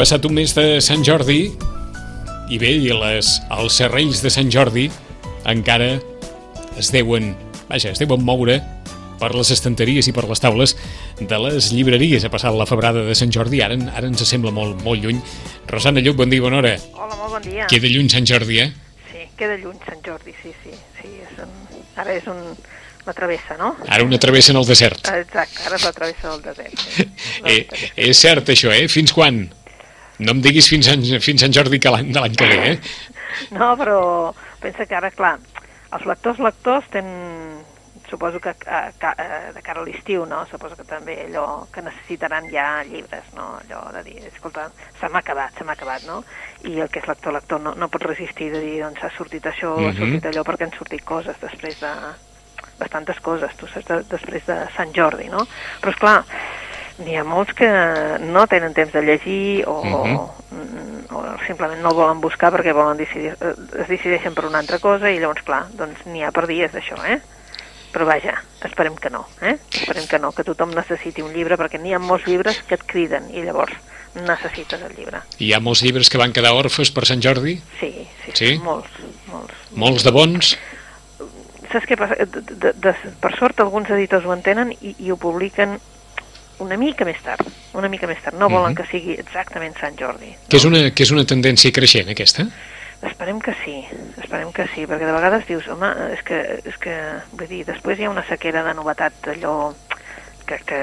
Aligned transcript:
Passat 0.00 0.24
un 0.24 0.32
mes 0.32 0.48
de 0.56 0.78
Sant 0.80 1.02
Jordi 1.04 1.50
i 2.48 2.56
bé, 2.56 2.70
i 2.72 2.88
les, 2.88 3.34
els 3.52 3.74
serrells 3.76 4.22
de 4.24 4.30
Sant 4.32 4.48
Jordi 4.48 4.86
encara 5.50 5.90
es 6.80 6.88
deuen, 6.88 7.34
vaja, 7.68 7.92
es 7.92 8.00
deuen 8.00 8.24
moure 8.24 8.56
per 9.20 9.28
les 9.34 9.50
estanteries 9.52 10.08
i 10.08 10.14
per 10.16 10.24
les 10.30 10.40
taules 10.40 10.72
de 11.20 11.40
les 11.44 11.68
llibreries. 11.76 12.24
Ha 12.24 12.32
passat 12.32 12.56
la 12.56 12.64
febrada 12.70 13.04
de 13.04 13.18
Sant 13.18 13.28
Jordi, 13.36 13.60
ara, 13.60 13.76
ara 13.92 14.08
ens 14.08 14.24
sembla 14.24 14.54
molt, 14.56 14.80
molt 14.88 15.04
lluny. 15.04 15.20
Rosana 15.68 16.00
Lluc, 16.00 16.16
bon 16.22 16.32
dia, 16.32 16.46
bona 16.46 16.62
hora. 16.62 16.72
Hola, 16.96 17.20
molt 17.20 17.36
bon 17.36 17.44
dia. 17.50 17.68
Queda 17.68 17.92
lluny 17.92 18.08
Sant 18.08 18.32
Jordi, 18.32 18.64
eh? 18.64 18.72
Sí, 19.12 19.28
queda 19.36 19.60
lluny 19.60 19.76
Sant 19.84 20.00
Jordi, 20.08 20.32
sí, 20.40 20.56
sí. 20.64 20.80
sí 20.96 21.12
és 21.26 21.44
un... 21.44 21.54
Ara 22.00 22.16
és 22.16 22.32
un... 22.32 22.40
la 23.04 23.18
travessa, 23.20 23.60
no? 23.60 23.74
Ara 23.84 24.08
una 24.08 24.16
travessa 24.16 24.56
en 24.56 24.64
el 24.64 24.72
desert. 24.72 25.12
Exacte, 25.12 25.60
ara 25.68 25.76
és 25.76 25.84
la 25.84 25.92
travessa 25.92 26.32
del 26.32 26.42
desert. 26.48 26.88
Sí. 26.88 27.10
eh, 27.52 27.64
és 28.08 28.28
cert 28.28 28.56
això, 28.56 28.72
eh? 28.72 28.88
Fins 28.88 29.12
quan? 29.12 29.44
No 30.20 30.36
em 30.36 30.42
diguis 30.44 30.68
fins, 30.68 30.90
en, 30.92 31.04
fins 31.24 31.44
Sant 31.44 31.56
Jordi 31.56 31.80
que 31.82 31.92
l'any 31.92 32.12
de 32.12 32.22
l'any 32.22 32.36
que 32.36 32.48
ve, 32.50 32.60
eh? 32.74 32.78
No, 33.56 33.72
però 33.80 33.98
pensa 34.60 34.86
que 34.86 34.96
ara, 34.98 35.10
clar, 35.14 35.36
els 35.96 36.06
lectors 36.06 36.40
lectors 36.44 36.88
tenen, 36.92 37.60
suposo 38.10 38.40
que 38.42 38.50
a, 38.50 38.80
a, 38.90 39.52
de 39.54 39.62
cara 39.62 39.80
a 39.80 39.86
l'estiu, 39.86 40.24
no? 40.26 40.42
Suposo 40.50 40.76
que 40.76 40.84
també 40.84 41.16
allò 41.24 41.66
que 41.72 41.84
necessitaran 41.86 42.50
ja 42.52 42.82
llibres, 42.84 43.30
no? 43.36 43.52
Allò 43.62 43.84
de 43.94 44.02
dir, 44.08 44.18
escolta, 44.28 44.68
se 44.98 45.08
m'ha 45.08 45.22
acabat, 45.22 45.54
se 45.56 45.64
m'ha 45.64 45.78
acabat, 45.78 46.04
no? 46.10 46.20
I 46.66 46.80
el 46.82 46.90
que 46.90 47.00
és 47.00 47.08
lector-lector 47.08 47.62
no, 47.62 47.76
no 47.78 47.88
pot 47.88 48.08
resistir 48.10 48.50
de 48.52 48.64
dir, 48.64 48.80
doncs 48.82 49.06
ha 49.06 49.12
sortit 49.16 49.46
això, 49.46 49.76
uh 49.76 49.84
-huh. 49.84 49.92
ha 49.92 49.98
sortit 50.00 50.26
allò, 50.26 50.44
perquè 50.44 50.66
han 50.66 50.76
sortit 50.76 51.04
coses 51.04 51.38
després 51.40 51.80
de 51.80 51.94
bastantes 52.80 53.20
coses, 53.20 53.56
tu 53.56 53.66
saps, 53.66 53.86
de, 53.86 54.02
després 54.10 54.44
de 54.46 54.56
Sant 54.76 54.92
Jordi, 54.96 55.28
no? 55.28 55.46
Però, 55.80 55.92
és 55.92 56.00
clar, 56.00 56.24
n'hi 57.04 57.16
ha 57.16 57.24
molts 57.24 57.54
que 57.56 57.68
no 58.28 58.46
tenen 58.50 58.74
temps 58.76 58.92
de 58.92 59.02
llegir 59.02 59.64
o, 59.66 59.80
uh 59.80 59.84
-huh. 59.84 60.14
o, 60.18 61.16
o 61.16 61.24
simplement 61.46 61.80
no 61.82 61.94
volen 61.94 62.20
buscar 62.20 62.52
perquè 62.52 62.72
volen 62.72 62.96
decidir, 62.96 63.34
es 63.40 63.88
decideixen 63.88 64.34
per 64.34 64.46
una 64.46 64.58
altra 64.58 64.78
cosa 64.78 65.10
i 65.10 65.18
llavors, 65.18 65.42
clar, 65.42 65.66
doncs 65.72 66.06
n'hi 66.06 66.22
ha 66.24 66.32
per 66.32 66.46
dies 66.46 66.72
d'això, 66.72 66.96
eh? 67.06 67.20
Però 67.90 68.04
vaja, 68.06 68.36
esperem 68.64 68.94
que 68.94 69.10
no, 69.10 69.26
eh? 69.42 69.56
Esperem 69.74 70.06
que 70.06 70.18
no, 70.18 70.30
que 70.32 70.44
tothom 70.44 70.70
necessiti 70.70 71.22
un 71.22 71.32
llibre 71.32 71.56
perquè 71.56 71.78
n'hi 71.80 71.94
ha 71.94 71.98
molts 71.98 72.26
llibres 72.26 72.62
que 72.62 72.74
et 72.74 72.84
criden 72.86 73.30
i 73.34 73.42
llavors 73.42 73.74
necessites 74.14 74.82
el 74.82 74.94
llibre. 74.96 75.22
Hi 75.38 75.52
ha 75.52 75.60
molts 75.62 75.82
llibres 75.82 76.10
que 76.10 76.18
van 76.18 76.32
quedar 76.32 76.52
orfes 76.58 76.90
per 76.90 77.06
Sant 77.06 77.22
Jordi? 77.22 77.56
Sí, 77.80 77.92
sí, 78.24 78.34
sí? 78.34 78.58
molts, 78.62 78.90
molts. 79.30 79.54
Molts 79.74 80.06
de 80.06 80.12
bons? 80.14 80.56
Saps 81.70 81.86
què 81.86 81.96
passa? 81.98 82.16
De, 82.26 82.42
de, 82.50 82.72
de, 82.74 82.94
per 83.22 83.30
sort 83.38 83.62
alguns 83.62 83.90
editors 83.94 84.26
ho 84.26 84.34
entenen 84.34 84.72
i, 84.80 84.96
i 84.98 85.10
ho 85.10 85.18
publiquen 85.20 85.78
una 86.60 86.76
mica 86.76 87.04
més 87.08 87.20
tard, 87.24 87.46
una 87.74 87.88
mica 87.88 88.06
més 88.10 88.20
tard. 88.22 88.38
No 88.38 88.48
volen 88.48 88.72
uh 88.72 88.76
-huh. 88.76 88.82
que 88.82 88.90
sigui 88.90 89.18
exactament 89.18 89.76
Sant 89.80 89.96
Jordi. 89.98 90.30
No? 90.30 90.48
Que, 90.48 90.56
és 90.56 90.64
una, 90.64 90.90
que 90.90 91.02
és 91.02 91.10
una 91.10 91.24
tendència 91.24 91.72
creixent, 91.72 92.08
aquesta? 92.08 92.46
Esperem 93.02 93.40
que 93.40 93.54
sí, 93.64 93.82
esperem 94.22 94.52
que 94.52 94.66
sí, 94.74 94.84
perquè 94.84 95.06
de 95.06 95.12
vegades 95.12 95.46
dius, 95.46 95.66
home, 95.68 95.88
és 96.12 96.22
que, 96.22 96.60
és 96.64 96.76
que 96.76 96.94
vull 97.32 97.48
dir, 97.48 97.64
després 97.64 97.98
hi 97.98 98.04
ha 98.04 98.10
una 98.10 98.26
sequera 98.28 98.62
de 98.62 98.74
novetat, 98.74 99.12
allò 99.26 99.74
que, 100.44 100.58
que 100.66 100.80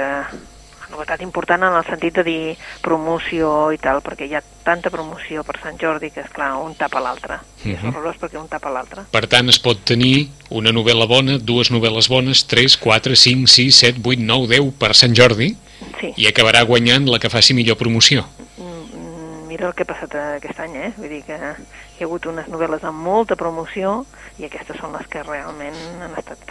novetat 0.89 1.21
important 1.21 1.61
en 1.67 1.75
el 1.77 1.85
sentit 1.85 2.15
de 2.15 2.23
dir 2.23 2.55
promoció 2.81 3.71
i 3.75 3.77
tal, 3.77 4.01
perquè 4.01 4.25
hi 4.25 4.33
ha 4.33 4.41
tanta 4.63 4.89
promoció 4.89 5.43
per 5.43 5.59
Sant 5.61 5.77
Jordi 5.77 6.09
que, 6.09 6.23
és 6.25 6.33
clar 6.33 6.55
un 6.57 6.73
tapa 6.79 6.99
l'altre. 6.99 7.35
Uh 7.35 7.67
-huh. 7.67 7.75
És 7.75 7.83
horrorós 7.83 8.17
perquè 8.17 8.41
un 8.41 8.47
tapa 8.47 8.69
l'altre. 8.69 9.03
Per 9.11 9.27
tant, 9.27 9.49
es 9.49 9.59
pot 9.59 9.83
tenir 9.83 10.29
una 10.49 10.71
novel·la 10.71 11.07
bona, 11.07 11.37
dues 11.37 11.71
novel·les 11.71 12.09
bones, 12.09 12.47
3, 12.47 12.77
4, 12.77 13.15
5, 13.15 13.47
6, 13.47 13.75
7, 13.75 13.99
8, 14.03 14.21
9, 14.21 14.47
10 14.47 14.71
per 14.71 14.95
Sant 14.95 15.13
Jordi 15.13 15.55
sí. 15.99 16.13
i 16.17 16.27
acabarà 16.29 16.63
guanyant 16.67 17.07
la 17.09 17.19
que 17.19 17.31
faci 17.33 17.55
millor 17.57 17.77
promoció. 17.79 18.25
Mira 19.47 19.69
el 19.69 19.73
que 19.73 19.85
ha 19.85 19.89
passat 19.89 20.15
aquest 20.19 20.59
any, 20.61 20.75
eh? 20.75 20.91
Vull 20.97 21.09
dir 21.09 21.21
que 21.25 21.37
hi 21.37 22.03
ha 22.03 22.05
hagut 22.05 22.27
unes 22.29 22.49
novel·les 22.51 22.83
amb 22.85 23.01
molta 23.05 23.37
promoció 23.39 24.03
i 24.37 24.45
aquestes 24.45 24.77
són 24.81 24.93
les 24.97 25.07
que 25.09 25.23
realment 25.23 25.77
han 26.03 26.17
estat 26.19 26.43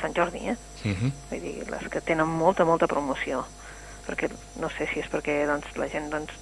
Sant 0.00 0.12
Jordi, 0.16 0.42
eh? 0.50 0.56
Uh 0.84 0.92
-huh. 0.92 1.12
Vull 1.30 1.40
dir, 1.40 1.70
les 1.70 1.88
que 1.88 2.00
tenen 2.00 2.28
molta, 2.28 2.64
molta 2.64 2.86
promoció. 2.86 3.46
Perquè 4.06 4.30
no 4.60 4.68
sé 4.70 4.86
si 4.92 5.00
és 5.00 5.06
perquè 5.10 5.46
doncs, 5.46 5.76
la 5.76 5.88
gent 5.88 6.10
doncs, 6.10 6.32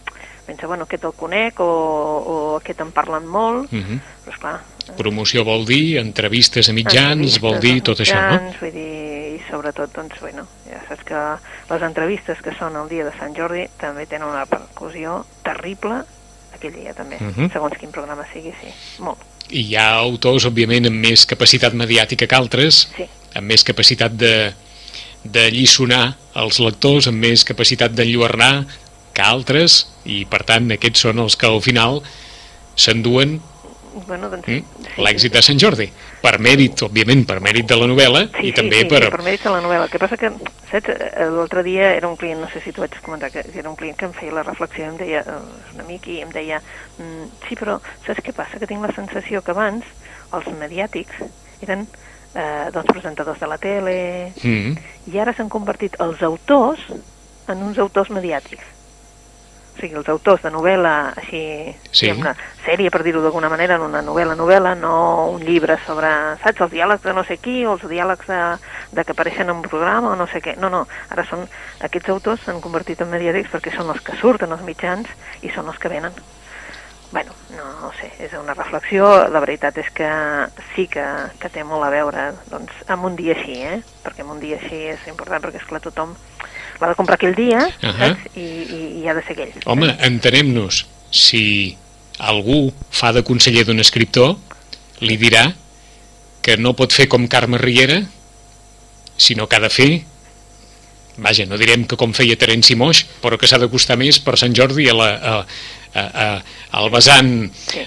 pensa, 0.46 0.66
bueno, 0.66 0.84
aquest 0.84 1.04
el 1.04 1.12
conec 1.12 1.60
o, 1.60 1.66
o 1.66 2.56
aquest 2.58 2.80
en 2.80 2.92
parlen 2.92 3.26
molt, 3.26 3.72
uh 3.72 3.78
-huh. 3.78 4.00
però 4.24 4.32
esclar... 4.32 4.60
Promoció 4.96 5.44
vol 5.44 5.64
dir 5.64 5.96
entrevistes 5.98 6.68
a 6.68 6.72
mitjans, 6.72 7.10
entrevistes 7.10 7.40
vol 7.40 7.58
dir 7.60 7.80
tot 7.82 7.98
mitjans, 7.98 8.34
això, 8.34 8.42
no? 8.42 8.54
Vull 8.60 8.72
dir, 8.72 9.36
i 9.36 9.40
sobretot, 9.50 9.94
doncs, 9.94 10.20
bueno, 10.20 10.46
ja 10.68 10.80
saps 10.88 11.04
que 11.04 11.20
les 11.74 11.82
entrevistes 11.82 12.42
que 12.42 12.52
són 12.58 12.76
el 12.76 12.88
dia 12.88 13.04
de 13.04 13.12
Sant 13.18 13.34
Jordi 13.34 13.68
també 13.80 14.06
tenen 14.06 14.28
una 14.28 14.44
repercussió 14.44 15.24
terrible 15.42 16.04
aquell 16.54 16.74
dia 16.74 16.94
també, 16.94 17.16
Uh 17.20 17.32
-huh. 17.36 17.52
segons 17.52 17.78
quin 17.78 17.90
programa 17.90 18.24
sigui, 18.32 18.52
sí, 18.60 18.68
molt. 18.98 19.18
I 19.50 19.60
hi 19.60 19.76
ha 19.76 19.94
autors, 19.94 20.46
òbviament, 20.46 20.86
amb 20.86 20.96
més 20.96 21.26
capacitat 21.26 21.74
mediàtica 21.74 22.26
que 22.26 22.34
altres, 22.36 22.88
Sí. 22.96 23.04
amb 23.34 23.46
més 23.46 23.62
capacitat 23.64 24.12
de, 24.12 24.52
de 25.24 25.50
lliçonar 25.50 26.16
els 26.34 26.58
lectors, 26.58 27.06
amb 27.06 27.18
més 27.18 27.44
capacitat 27.44 27.92
d'enlluernar 27.92 28.66
que 29.14 29.24
altres, 29.24 29.84
i 30.04 30.24
per 30.28 30.42
tant 30.48 30.70
aquests 30.74 31.06
són 31.06 31.22
els 31.24 31.38
que 31.38 31.50
al 31.50 31.62
final 31.64 32.02
s'enduen 32.74 33.40
Bueno, 34.06 34.28
doncs, 34.28 34.48
mm, 34.48 34.82
sí, 34.90 35.02
l'èxit 35.06 35.32
de 35.32 35.40
Sant 35.46 35.58
Jordi. 35.62 35.86
Per 36.18 36.32
mèrit, 36.42 36.80
òbviament, 36.82 37.22
per 37.28 37.36
mèrit 37.44 37.68
de 37.70 37.76
la 37.78 37.86
novel·la, 37.86 38.24
Sí, 38.34 38.48
i 38.48 38.52
també 38.56 38.80
sí, 38.82 38.88
per... 38.90 39.04
sí, 39.04 39.10
per 39.12 39.22
mèrits 39.22 39.44
de 39.46 39.52
la 39.54 39.60
novel·la. 39.62 39.84
El 39.86 39.92
que 39.92 40.00
passa 40.02 40.18
que, 40.18 40.30
saps, 40.70 40.90
l'altre 41.30 41.62
dia 41.62 41.92
era 41.94 42.08
un 42.10 42.16
client, 42.18 42.40
no 42.42 42.48
sé 42.50 42.62
si 42.64 42.72
t'ho 42.74 42.82
vaig 42.82 42.96
comentar, 43.04 43.30
que 43.30 43.44
era 43.54 43.70
un 43.70 43.76
client 43.78 43.96
que 44.00 44.08
em 44.08 44.16
feia 44.16 44.34
la 44.34 44.42
reflexió, 44.42 44.82
i 44.82 44.88
em 44.88 44.98
deia, 44.98 45.22
eh, 45.22 45.76
un 45.76 45.84
amic, 45.84 46.08
i 46.10 46.18
em 46.24 46.32
deia, 46.34 46.58
mm, 46.98 47.30
sí, 47.46 47.54
però 47.60 47.78
saps 48.06 48.24
què 48.24 48.34
passa? 48.34 48.58
Que 48.58 48.66
tinc 48.66 48.82
la 48.82 48.92
sensació 48.96 49.44
que 49.46 49.54
abans 49.54 49.86
els 50.34 50.50
mediàtics 50.58 51.22
eren 51.62 51.86
eh, 52.34 52.70
doncs, 52.74 52.90
presentadors 52.90 53.38
de 53.40 53.46
la 53.46 53.58
tele, 53.62 53.98
Mm, 54.42 54.74
i 55.12 55.18
ara 55.22 55.32
s'han 55.36 55.48
convertit 55.52 55.94
els 56.02 56.22
autors 56.22 56.80
en 57.46 57.62
uns 57.62 57.78
autors 57.78 58.10
mediàtics. 58.10 58.64
O 59.74 59.80
sigui, 59.80 59.96
els 59.98 60.08
autors 60.08 60.42
de 60.44 60.50
novel·la, 60.54 61.12
així, 61.18 61.74
Sí. 61.90 62.10
una 62.12 62.34
sèrie, 62.64 62.90
per 62.90 63.02
dir-ho 63.02 63.20
d'alguna 63.20 63.48
manera, 63.50 63.74
en 63.74 63.82
una 63.82 64.02
novel·la-novel·la, 64.02 64.76
no 64.78 65.30
un 65.32 65.42
llibre 65.42 65.76
sobre, 65.84 66.08
saps, 66.42 66.60
els 66.60 66.70
diàlegs 66.72 67.02
de 67.02 67.12
no 67.12 67.24
sé 67.24 67.38
qui, 67.38 67.64
o 67.66 67.72
els 67.74 67.82
diàlegs 67.82 68.26
de, 68.30 68.38
de 68.92 69.04
que 69.04 69.12
apareixen 69.12 69.50
en 69.50 69.56
un 69.56 69.62
programa, 69.62 70.12
o 70.12 70.16
no 70.16 70.28
sé 70.30 70.40
què. 70.40 70.56
No, 70.62 70.70
no, 70.70 70.86
ara 71.10 71.26
són, 71.26 71.42
aquests 71.80 72.08
autors 72.14 72.46
s'han 72.46 72.62
convertit 72.62 73.02
en 73.02 73.10
mediàtics 73.10 73.50
perquè 73.50 73.74
són 73.74 73.90
els 73.90 74.00
que 74.00 74.16
surten 74.22 74.52
als 74.54 74.62
mitjans 74.62 75.10
i 75.42 75.50
són 75.50 75.66
els 75.66 75.78
que 75.78 75.90
venen. 75.90 76.14
Bueno, 77.14 77.30
no, 77.54 77.64
no 77.80 77.92
sé, 77.94 78.08
és 78.18 78.32
una 78.34 78.54
reflexió, 78.54 79.28
la 79.30 79.38
veritat 79.38 79.76
és 79.78 79.90
que 79.94 80.08
sí 80.74 80.88
que, 80.90 81.04
que 81.38 81.50
té 81.50 81.62
molt 81.62 81.86
a 81.86 81.90
veure 81.90 82.32
doncs, 82.50 82.72
amb 82.90 83.06
un 83.06 83.14
dia 83.14 83.36
així, 83.36 83.60
eh? 83.62 83.82
perquè 84.02 84.24
amb 84.24 84.32
un 84.34 84.40
dia 84.42 84.58
així 84.58 84.80
és 84.96 85.04
important, 85.06 85.42
perquè 85.44 85.60
és 85.62 85.68
clar, 85.68 85.82
tothom 85.84 86.16
l'ha 86.80 86.92
de 86.92 86.98
comprar 86.98 87.16
aquell 87.18 87.34
dia, 87.34 87.66
uh. 87.66 87.88
-huh. 87.88 87.98
saps? 87.98 88.36
I, 88.36 88.40
i, 88.40 88.80
i 89.02 89.08
ha 89.08 89.14
de 89.14 89.22
ser 89.22 89.32
aquell. 89.32 89.52
Home, 89.64 89.94
entenem-nos, 90.00 90.86
si 91.10 91.76
algú 92.18 92.72
fa 92.90 93.12
de 93.12 93.22
conseller 93.22 93.64
d'un 93.64 93.80
escriptor, 93.80 94.36
li 95.00 95.16
dirà 95.18 95.52
que 96.42 96.56
no 96.56 96.74
pot 96.74 96.92
fer 96.92 97.08
com 97.08 97.28
Carme 97.28 97.58
Riera, 97.58 98.02
sinó 99.16 99.46
que 99.48 99.56
ha 99.56 99.60
de 99.60 99.70
fer 99.70 100.04
vaja, 101.16 101.46
no 101.46 101.58
direm 101.60 101.86
que 101.86 101.96
com 101.96 102.12
feia 102.12 102.36
Terenci 102.36 102.74
Moix, 102.74 103.04
però 103.22 103.38
que 103.38 103.46
s'ha 103.46 103.58
d'acostar 103.62 103.96
més 104.00 104.18
per 104.18 104.36
Sant 104.40 104.54
Jordi 104.56 104.88
a 104.90 104.94
la, 104.94 105.08
a, 105.14 105.34
a, 105.94 106.02
a, 106.02 106.42
al 106.74 106.90
vessant, 106.90 107.30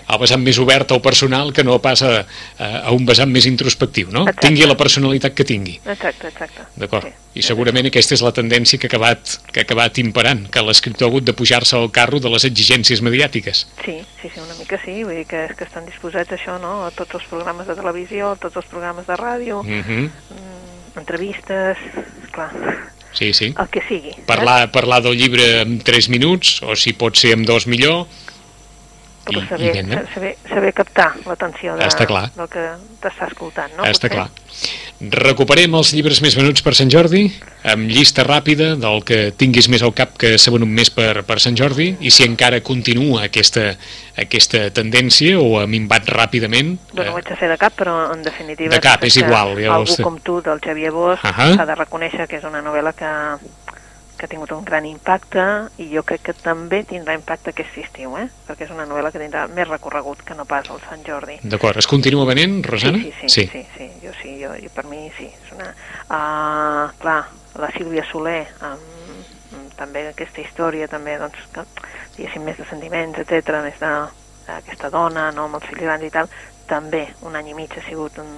al 0.08 0.20
vessant 0.22 0.42
més 0.44 0.58
obert 0.64 0.92
al 0.96 1.02
personal 1.04 1.52
que 1.54 1.66
no 1.68 1.78
passa 1.84 2.12
a, 2.24 2.68
a 2.88 2.94
un 2.96 3.06
vessant 3.06 3.30
més 3.32 3.46
introspectiu, 3.50 4.10
no? 4.12 4.24
Exacte. 4.28 4.48
Tingui 4.48 4.68
la 4.68 4.78
personalitat 4.80 5.36
que 5.36 5.46
tingui. 5.48 5.78
Exacte, 5.84 6.32
exacte. 6.32 6.68
D'acord. 6.80 7.08
Sí. 7.08 7.42
I 7.42 7.46
segurament 7.46 7.90
aquesta 7.90 8.16
és 8.16 8.24
la 8.26 8.32
tendència 8.34 8.80
que 8.80 8.88
ha 8.88 8.92
acabat, 8.94 9.38
que 9.52 9.62
ha 9.62 9.68
acabat 9.68 10.00
imperant, 10.02 10.48
que 10.50 10.64
l'escriptor 10.66 11.08
ha 11.08 11.12
hagut 11.12 11.28
de 11.28 11.36
pujar-se 11.38 11.76
al 11.78 11.92
carro 11.94 12.22
de 12.24 12.32
les 12.34 12.48
exigències 12.48 13.04
mediàtiques. 13.06 13.68
Sí, 13.84 14.00
sí, 14.22 14.32
sí, 14.32 14.40
una 14.42 14.56
mica 14.58 14.80
sí, 14.84 15.04
vull 15.04 15.20
dir 15.20 15.28
que, 15.30 15.44
que 15.58 15.68
estan 15.68 15.86
disposats 15.86 16.32
a 16.32 16.40
això, 16.40 16.58
no?, 16.64 16.80
a 16.88 16.92
tots 16.96 17.20
els 17.20 17.28
programes 17.30 17.68
de 17.68 17.76
televisió, 17.78 18.32
a 18.34 18.42
tots 18.42 18.64
els 18.64 18.72
programes 18.72 19.06
de 19.06 19.20
ràdio, 19.20 19.62
Mm 19.68 19.84
-hmm. 19.84 20.10
mm, 20.32 20.98
entrevistes, 20.98 21.78
clar, 22.32 22.52
Sí, 23.18 23.34
sí. 23.34 23.54
el 23.58 23.70
que 23.74 23.82
sigui. 23.88 24.12
Parlar, 24.28 24.72
parlar 24.72 25.02
del 25.02 25.18
llibre 25.18 25.62
en 25.64 25.80
3 25.82 26.10
minuts, 26.14 26.62
o 26.62 26.76
si 26.78 26.94
pot 26.94 27.18
ser 27.18 27.34
en 27.34 27.48
dos 27.50 27.66
millor, 27.66 28.06
Però 29.28 29.60
i- 29.60 29.68
i 29.68 29.74
saber, 29.84 30.08
saber, 30.14 30.34
saber 30.50 30.74
captar 30.74 31.14
l'atenció 31.26 31.76
de, 31.78 31.86
Està 31.86 32.06
clar. 32.08 32.32
del 32.36 32.48
que 32.50 32.64
t'està 33.04 33.28
escoltant, 33.28 33.72
no? 33.78 33.84
Està 33.84 34.08
Potser? 34.08 34.16
clar. 34.16 34.30
Recuperem 35.00 35.76
els 35.78 35.92
llibres 35.94 36.22
més 36.26 36.34
venuts 36.34 36.64
per 36.66 36.74
Sant 36.74 36.90
Jordi, 36.90 37.28
amb 37.70 37.86
llista 37.92 38.24
ràpida 38.26 38.72
del 38.82 39.04
que 39.06 39.32
tinguis 39.38 39.68
més 39.70 39.84
al 39.86 39.94
cap 39.94 40.16
que 40.18 40.38
s'ha 40.42 40.50
venut 40.56 40.68
més 40.74 40.90
per, 40.90 41.22
per 41.28 41.38
Sant 41.44 41.56
Jordi, 41.60 41.92
i 42.02 42.10
si 42.10 42.26
encara 42.26 42.62
continua 42.66 43.28
aquesta, 43.28 43.76
aquesta 44.18 44.72
tendència 44.74 45.38
o 45.38 45.60
ha 45.62 45.68
minvat 45.70 46.10
ràpidament... 46.10 46.78
Bueno, 46.94 47.14
ho 47.14 47.20
haig 47.22 47.30
de 47.30 47.38
fer 47.38 47.52
de 47.52 47.60
cap, 47.62 47.76
però 47.78 48.12
en 48.16 48.24
definitiva... 48.26 48.74
De 48.74 48.82
cap, 48.82 49.04
és 49.06 49.20
igual, 49.22 49.54
ja 49.62 49.76
Algú 49.76 50.00
com 50.02 50.18
tu, 50.24 50.40
del 50.42 50.60
Xavier 50.66 50.92
Bosch, 50.96 51.22
Ahà. 51.30 51.52
s'ha 51.54 51.66
de 51.70 51.76
reconèixer 51.78 52.26
que 52.28 52.40
és 52.42 52.48
una 52.50 52.64
novel·la 52.66 52.96
que, 52.98 53.14
que 54.18 54.28
ha 54.28 54.32
tingut 54.32 54.52
un 54.56 54.66
gran 54.66 54.86
impacte 54.90 55.46
i 55.84 55.90
jo 55.94 56.04
crec 56.08 56.26
que 56.30 56.36
també 56.36 56.84
tindrà 56.90 57.16
impacte 57.18 57.54
aquest 57.54 57.78
estiu, 57.84 58.18
eh? 58.20 58.28
perquè 58.48 58.68
és 58.68 58.74
una 58.74 58.88
novel·la 58.90 59.14
que 59.14 59.22
tindrà 59.22 59.46
més 59.54 59.70
recorregut 59.70 60.24
que 60.26 60.36
no 60.38 60.46
pas 60.50 60.70
el 60.74 60.82
Sant 60.90 61.06
Jordi. 61.08 61.40
D'acord, 61.44 61.78
es 61.78 61.88
continua 61.88 62.28
venent, 62.30 62.60
Rosana? 62.66 63.00
Sí, 63.02 63.14
sí, 63.22 63.30
sí, 63.30 63.48
sí, 63.54 63.64
sí, 63.64 63.66
sí. 63.78 63.90
jo 64.04 64.14
sí, 64.22 64.38
jo, 64.44 64.54
jo, 64.60 64.74
per 64.76 64.88
mi 64.90 65.08
sí. 65.18 65.30
És 65.30 65.56
una... 65.56 65.72
Uh, 66.08 66.86
clar, 67.02 67.22
la 67.58 67.72
Sílvia 67.78 68.06
Soler, 68.12 68.44
amb 68.66 68.98
també 69.78 70.08
aquesta 70.10 70.42
història, 70.42 70.90
també, 70.92 71.16
doncs, 71.22 71.46
que, 71.54 71.64
diguéssim, 72.18 72.44
més 72.46 72.58
de 72.60 72.66
sentiments, 72.70 73.20
etc 73.22 73.62
més 73.66 73.78
de 73.82 73.92
aquesta 74.58 74.90
dona, 74.94 75.30
no, 75.36 75.48
amb 75.48 75.60
els 75.60 75.68
fills 75.70 75.86
grans 75.86 76.06
i 76.08 76.12
tal, 76.14 76.30
també 76.68 77.06
un 77.28 77.36
any 77.38 77.52
i 77.52 77.56
mig 77.58 77.74
ha 77.78 77.84
sigut 77.86 78.18
un, 78.24 78.32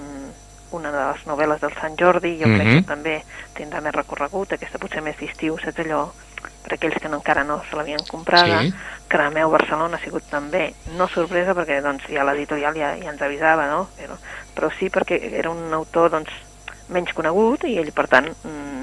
una 0.76 0.90
de 0.90 1.04
les 1.04 1.26
novel·les 1.26 1.60
del 1.60 1.72
Sant 1.80 1.96
Jordi, 1.98 2.38
jo 2.40 2.48
mm 2.48 2.54
-hmm. 2.54 2.60
crec 2.60 2.74
que 2.74 2.88
també 2.88 3.22
tindrà 3.54 3.80
més 3.80 3.94
recorregut, 3.94 4.52
aquesta 4.52 4.78
potser 4.78 5.02
més 5.02 5.16
d'estiu, 5.18 5.58
saps 5.58 5.78
allò, 5.78 6.10
per 6.64 6.74
aquells 6.74 6.98
que 7.00 7.08
no, 7.08 7.16
encara 7.16 7.44
no 7.44 7.62
se 7.68 7.76
l'havien 7.76 8.02
comprada. 8.08 8.62
Sí. 8.62 8.74
Crameu 9.08 9.50
Barcelona 9.50 9.96
ha 9.96 10.04
sigut 10.04 10.24
també, 10.30 10.74
no 10.96 11.08
sorpresa 11.08 11.54
perquè 11.54 11.80
doncs, 11.82 12.04
ja 12.08 12.24
l'editorial 12.24 12.76
ja, 12.76 12.94
ja 12.96 13.10
ens 13.10 13.22
avisava, 13.22 13.66
no? 13.66 13.88
Però, 13.96 14.14
però 14.54 14.70
sí 14.78 14.90
perquè 14.90 15.18
era 15.32 15.50
un 15.50 15.72
autor 15.74 16.10
doncs, 16.10 16.30
menys 16.90 17.14
conegut 17.16 17.64
i 17.68 17.76
ell, 17.80 17.92
per 17.96 18.06
tant, 18.10 18.28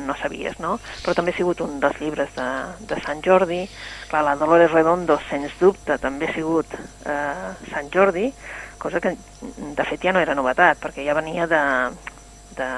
no 0.08 0.16
sabies, 0.16 0.58
no? 0.64 0.78
Però 1.04 1.14
també 1.18 1.34
ha 1.34 1.38
sigut 1.38 1.62
un 1.66 1.80
dels 1.84 2.00
llibres 2.02 2.32
de, 2.36 2.48
de 2.90 3.00
Sant 3.04 3.22
Jordi. 3.26 3.62
Clar, 4.08 4.24
la 4.24 4.38
Dolores 4.40 4.72
Redondo, 4.72 5.20
sens 5.30 5.56
dubte, 5.60 6.00
també 6.02 6.30
ha 6.30 6.36
sigut 6.36 6.78
eh, 6.78 7.50
Sant 7.74 7.92
Jordi, 7.94 8.30
cosa 8.80 9.02
que 9.04 9.16
de 9.48 9.88
fet 9.90 10.06
ja 10.06 10.14
no 10.16 10.24
era 10.24 10.38
novetat, 10.38 10.80
perquè 10.80 11.04
ja 11.06 11.18
venia 11.18 11.48
de, 11.50 11.64
de, 12.58 12.70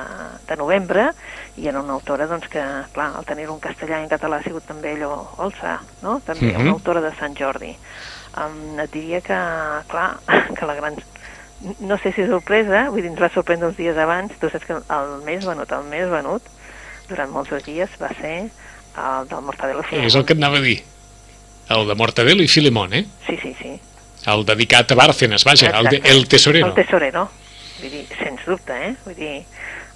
de 0.47 0.57
novembre 0.59 1.09
i 1.57 1.67
era 1.67 1.81
una 1.81 1.93
autora 1.97 2.27
doncs, 2.29 2.47
que, 2.51 2.63
clar, 2.95 3.11
al 3.15 3.27
tenir 3.27 3.49
un 3.51 3.61
castellà 3.63 3.99
i 3.99 4.07
en 4.07 4.11
català 4.11 4.39
ha 4.39 4.45
sigut 4.45 4.65
també 4.67 4.95
allò 4.95 5.13
olsa, 5.45 5.79
no? 6.03 6.19
També 6.25 6.53
-huh. 6.53 6.61
una 6.61 6.75
autora 6.77 7.01
de 7.01 7.13
Sant 7.19 7.37
Jordi. 7.37 7.75
Um, 8.37 8.79
et 8.79 8.91
diria 8.91 9.21
que, 9.21 9.39
clar, 9.87 10.17
que 10.57 10.65
la 10.65 10.75
gran... 10.75 10.95
No 11.83 11.97
sé 11.99 12.13
si 12.15 12.23
sorpresa, 12.27 12.85
vull 12.93 13.03
dir, 13.03 13.11
ens 13.11 13.19
va 13.19 13.31
sorprendre 13.33 13.67
uns 13.67 13.77
dies 13.79 13.97
abans, 13.99 14.31
tu 14.39 14.47
saps 14.51 14.67
que 14.67 14.77
el 14.79 15.11
més 15.25 15.43
venut, 15.43 15.73
el 15.75 15.89
més 15.91 16.07
venut, 16.11 16.45
durant 17.09 17.33
molts 17.33 17.51
dies 17.65 17.99
va 17.99 18.13
ser 18.21 18.37
el 18.47 19.27
del 19.27 19.43
Mortadelo 19.43 19.83
i 19.83 19.89
Filemón. 19.89 20.07
És 20.07 20.15
el 20.15 20.25
que 20.25 20.37
et 20.37 20.39
anava 20.39 20.61
a 20.61 20.65
dir. 20.65 20.79
El 21.75 21.85
de 21.87 21.95
Mortadelo 21.99 22.45
i 22.45 22.49
Filemón, 22.49 22.95
eh? 22.95 23.05
Sí, 23.27 23.37
sí, 23.43 23.53
sí 23.59 23.75
el 24.27 24.45
dedicat 24.45 24.91
a 24.91 24.95
Bárcenas, 24.95 25.43
vaja, 25.43 25.71
el, 25.79 25.87
de, 25.87 26.01
el 26.03 26.27
tesorero. 26.27 26.67
El 26.67 26.73
tesorero, 26.73 27.29
vull 27.79 27.91
dir, 27.91 28.05
sens 28.19 28.45
dubte, 28.45 28.75
eh? 28.75 28.93
Vull 29.05 29.15
dir, 29.15 29.35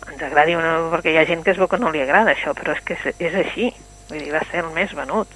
ens 0.09 0.25
agradi 0.29 0.55
una... 0.55 0.75
perquè 0.93 1.13
hi 1.13 1.19
ha 1.19 1.27
gent 1.27 1.43
que 1.43 1.53
es 1.53 1.59
veu 1.59 1.69
que 1.71 1.79
no 1.81 1.91
li 1.91 2.03
agrada 2.03 2.33
això, 2.33 2.55
però 2.57 2.75
és 2.75 2.83
que 2.87 2.97
és, 2.97 3.19
és 3.19 3.39
així, 3.43 3.71
vull 4.09 4.21
dir, 4.21 4.31
va 4.33 4.43
ser 4.49 4.63
el 4.63 4.71
més 4.75 4.95
venut 4.95 5.31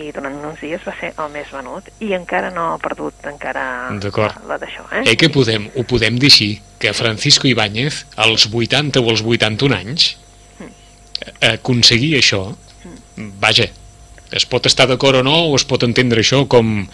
i 0.00 0.08
durant 0.14 0.38
uns 0.48 0.60
dies 0.62 0.80
va 0.86 0.94
ser 0.98 1.12
el 1.12 1.30
més 1.34 1.50
venut 1.52 1.88
i 2.00 2.12
encara 2.16 2.50
no 2.54 2.70
ha 2.72 2.80
perdut 2.80 3.26
encara 3.28 3.64
la, 3.92 4.30
la 4.48 4.58
d'això. 4.60 4.86
Eh? 4.90 5.04
Eh, 5.04 5.16
que 5.20 5.28
podem, 5.32 5.68
ho 5.76 5.84
podem 5.88 6.16
dir 6.20 6.30
així, 6.32 6.50
que 6.80 6.94
Francisco 6.96 7.48
Ibáñez, 7.50 8.06
als 8.16 8.48
80 8.48 9.02
o 9.02 9.10
als 9.12 9.24
81 9.24 9.76
anys, 9.76 10.08
mm. 10.58 10.72
aconseguir 11.52 12.14
això, 12.18 12.46
mm. 12.84 13.30
vaja, 13.42 13.68
es 14.32 14.48
pot 14.48 14.66
estar 14.66 14.88
d'acord 14.88 15.20
o 15.20 15.26
no, 15.26 15.36
o 15.50 15.56
es 15.58 15.66
pot 15.68 15.84
entendre 15.84 16.24
això 16.24 16.46
com, 16.48 16.86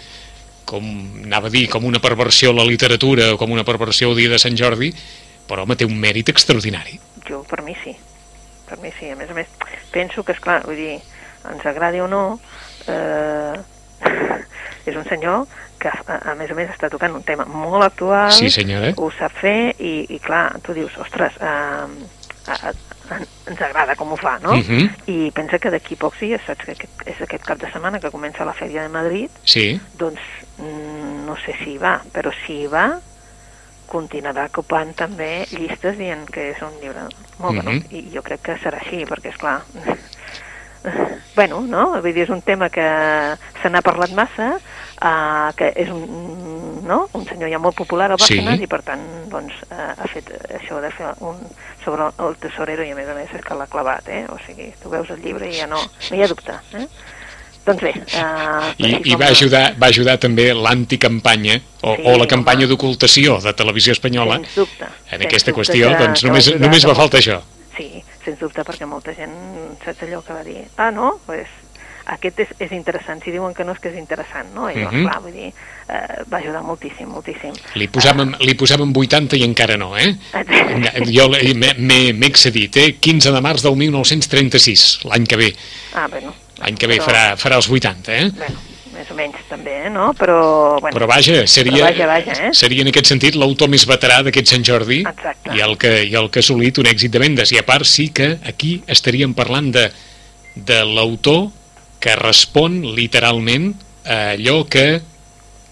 com 0.68 0.88
anava 1.24 1.48
a 1.48 1.54
dir, 1.54 1.68
com 1.70 1.86
una 1.86 2.02
perversió 2.02 2.50
a 2.50 2.58
la 2.58 2.66
literatura 2.66 3.32
o 3.34 3.38
com 3.40 3.54
una 3.54 3.66
perversió 3.68 4.10
al 4.10 4.18
dia 4.18 4.34
de 4.34 4.42
Sant 4.42 4.58
Jordi, 4.58 4.90
però 5.48 5.64
home, 5.64 5.78
té 5.78 5.86
un 5.88 5.96
mèrit 5.96 6.28
extraordinari. 6.34 6.98
Jo, 7.28 7.44
per 7.48 7.62
mi 7.64 7.76
sí, 7.84 7.94
per 8.68 8.80
mi 8.82 8.90
sí. 8.98 9.12
A 9.14 9.16
més 9.16 9.30
a 9.30 9.36
més, 9.38 9.48
penso 9.94 10.24
que, 10.26 10.34
és 10.34 10.42
clar, 10.42 10.60
vull 10.66 10.76
dir, 10.76 10.98
ens 11.48 11.64
agradi 11.70 12.02
o 12.04 12.08
no, 12.10 12.24
eh, 12.88 13.54
és 14.88 14.96
un 14.96 15.04
senyor 15.08 15.46
que, 15.78 15.88
a, 15.88 16.18
a 16.32 16.34
més 16.38 16.50
a 16.50 16.56
més, 16.58 16.70
està 16.72 16.90
tocant 16.90 17.14
un 17.14 17.24
tema 17.26 17.46
molt 17.48 17.86
actual, 17.86 18.32
sí, 18.34 18.50
senyora. 18.50 18.92
ho 18.96 19.10
sap 19.14 19.34
fer, 19.40 19.74
i, 19.78 19.94
i 20.14 20.18
clar, 20.22 20.58
tu 20.64 20.74
dius, 20.76 20.96
ostres, 21.00 21.38
eh, 21.38 22.18
ens 23.48 23.60
agrada 23.62 23.96
com 23.96 24.12
ho 24.12 24.18
fa, 24.20 24.38
no? 24.42 24.52
Uh 24.52 24.58
mhm. 24.58 24.78
-huh. 24.78 24.90
I 25.06 25.30
pensa 25.32 25.58
que 25.58 25.70
d'aquí 25.70 25.96
pocs 25.96 26.20
dies, 26.20 26.42
saps 26.46 26.64
que 26.64 26.72
aquest, 26.72 26.92
és 27.06 27.20
aquest 27.20 27.44
cap 27.44 27.58
de 27.58 27.70
setmana 27.72 28.00
que 28.00 28.10
comença 28.10 28.44
la 28.44 28.54
Fèria 28.54 28.82
de 28.82 28.88
Madrid, 28.88 29.30
sí. 29.44 29.80
doncs 29.96 30.20
mm, 30.58 31.26
no 31.26 31.36
sé 31.36 31.54
si 31.64 31.72
hi 31.72 31.78
va, 31.78 32.02
però 32.12 32.30
si 32.46 32.62
hi 32.62 32.66
va, 32.66 33.00
continuarà 33.86 34.44
ocupant 34.46 34.94
també 34.94 35.46
llistes 35.50 35.96
dient 35.96 36.28
que 36.30 36.50
és 36.50 36.62
un 36.62 36.74
llibre 36.80 37.08
molt 37.38 37.56
uh 37.56 37.62
-huh. 37.62 37.64
venut, 37.64 37.92
i 37.92 38.10
jo 38.14 38.22
crec 38.22 38.42
que 38.42 38.58
serà 38.58 38.78
així, 38.80 39.04
perquè, 39.04 39.28
és 39.28 39.36
clar 39.36 39.62
bueno, 41.36 41.60
no? 41.62 41.86
Vull 42.02 42.12
dir, 42.12 42.24
és 42.26 42.32
un 42.34 42.42
tema 42.42 42.68
que 42.72 42.86
se 43.62 43.70
n'ha 43.70 43.82
parlat 43.86 44.14
massa, 44.16 44.56
uh, 45.02 45.50
que 45.58 45.70
és 45.76 45.90
un, 45.92 46.82
no? 46.86 47.04
un 47.14 47.26
senyor 47.28 47.52
ja 47.52 47.60
molt 47.62 47.76
popular 47.78 48.10
a 48.10 48.16
Barcelona 48.16 48.56
sí. 48.56 48.66
i 48.66 48.70
per 48.70 48.82
tant 48.86 49.04
doncs, 49.32 49.60
uh, 49.70 49.92
ha 49.94 50.08
fet 50.10 50.32
això 50.58 50.80
de 50.84 50.90
fer 50.94 51.12
un 51.26 51.38
sobre 51.84 52.08
el 52.24 52.34
tesorero 52.42 52.84
i 52.84 52.90
a 52.92 52.96
més 52.98 53.08
a 53.08 53.14
més 53.16 53.30
és 53.34 53.44
que 53.44 53.56
l'ha 53.56 53.68
clavat, 53.70 54.08
eh? 54.12 54.24
o 54.28 54.36
sigui, 54.46 54.72
tu 54.82 54.90
veus 54.92 55.08
el 55.14 55.22
llibre 55.24 55.48
i 55.48 55.56
ja 55.60 55.68
no, 55.70 55.78
no 55.78 56.18
hi 56.18 56.24
ha 56.24 56.28
dubte. 56.30 56.58
Eh? 56.76 56.86
Doncs 57.68 57.84
bé... 57.84 57.92
Uh, 58.16 58.68
I, 58.80 58.90
i 59.12 59.16
va, 59.18 59.28
ajudar, 59.28 59.64
va 59.80 59.90
ajudar 59.92 60.16
també 60.20 60.50
l'anticampanya 60.56 61.58
o, 61.82 61.94
sí, 61.94 62.04
o 62.04 62.16
la 62.20 62.28
campanya 62.30 62.68
d'ocultació 62.70 63.38
de 63.44 63.52
Televisió 63.56 63.94
Espanyola 63.96 64.40
dubte, 64.54 64.88
en 65.12 65.24
aquesta 65.26 65.54
qüestió, 65.56 65.92
doncs 66.00 66.24
només, 66.26 66.50
només 66.56 66.86
va 66.88 66.96
faltar 66.98 67.20
això. 67.22 67.42
Sí, 67.76 68.02
sens 68.28 68.44
dubte, 68.44 68.64
perquè 68.66 68.86
molta 68.88 69.16
gent 69.16 69.34
saps 69.84 70.04
allò 70.06 70.22
que 70.24 70.36
va 70.36 70.44
dir, 70.46 70.62
ah, 70.76 70.92
no, 70.94 71.16
pues, 71.26 71.48
aquest 72.08 72.40
és, 72.40 72.52
és 72.64 72.72
interessant, 72.72 73.20
si 73.20 73.32
diuen 73.34 73.54
que 73.56 73.66
no 73.66 73.74
és 73.76 73.82
que 73.82 73.90
és 73.90 73.98
interessant, 74.00 74.48
no? 74.54 74.68
I 74.70 74.78
doncs, 74.78 74.86
uh 74.86 74.92
mhm. 74.92 75.00
-huh. 75.00 75.10
clar, 75.10 75.22
vull 75.22 75.32
dir, 75.32 75.48
eh, 75.88 76.22
va 76.32 76.38
ajudar 76.38 76.62
moltíssim, 76.62 77.08
moltíssim. 77.08 77.52
Li 77.74 77.88
posàvem, 77.88 78.32
uh, 78.34 78.44
li 78.44 78.54
posàvem 78.54 78.92
80 78.92 79.36
i 79.36 79.44
encara 79.44 79.76
no, 79.76 79.96
eh? 79.96 80.14
jo 81.16 81.28
m'he 81.28 82.26
excedit, 82.26 82.76
eh? 82.76 82.96
15 83.00 83.32
de 83.32 83.40
març 83.40 83.62
del 83.62 83.76
1936, 83.76 85.00
l'any 85.04 85.26
que 85.26 85.36
ve. 85.36 85.54
Ah, 85.94 86.08
bueno. 86.08 86.34
L'any 86.58 86.76
que 86.76 86.86
ve 86.86 86.96
però... 86.96 87.04
farà, 87.04 87.36
farà 87.36 87.56
els 87.56 87.68
80, 87.68 88.12
eh? 88.12 88.30
Bueno, 88.30 88.67
menys 89.18 89.42
també, 89.50 89.74
eh, 89.86 89.90
no? 89.92 90.12
Però, 90.18 90.38
bueno, 90.78 90.94
però 90.94 91.08
vaja, 91.10 91.42
seria, 91.50 91.82
però 91.82 91.90
vaja, 91.90 92.08
vaja, 92.12 92.38
eh? 92.48 92.52
seria 92.56 92.84
en 92.86 92.92
aquest 92.92 93.10
sentit 93.10 93.38
l'autor 93.38 93.70
més 93.72 93.84
veterà 93.88 94.20
d'aquest 94.26 94.54
Sant 94.54 94.66
Jordi 94.66 95.02
Exacte. 95.02 95.56
i 95.56 95.64
el, 95.64 95.76
que, 95.80 95.92
i 96.06 96.14
el 96.18 96.30
que 96.30 96.42
ha 96.42 96.46
assolit 96.46 96.80
un 96.80 96.90
èxit 96.90 97.14
de 97.14 97.22
vendes. 97.22 97.52
I 97.54 97.60
a 97.60 97.66
part 97.66 97.88
sí 97.88 98.08
que 98.14 98.36
aquí 98.48 98.78
estaríem 98.86 99.34
parlant 99.38 99.72
de, 99.74 99.88
de 100.54 100.80
l'autor 100.86 101.48
que 102.02 102.14
respon 102.18 102.80
literalment 102.94 103.72
a 104.06 104.18
allò 104.36 104.62
que 104.70 104.88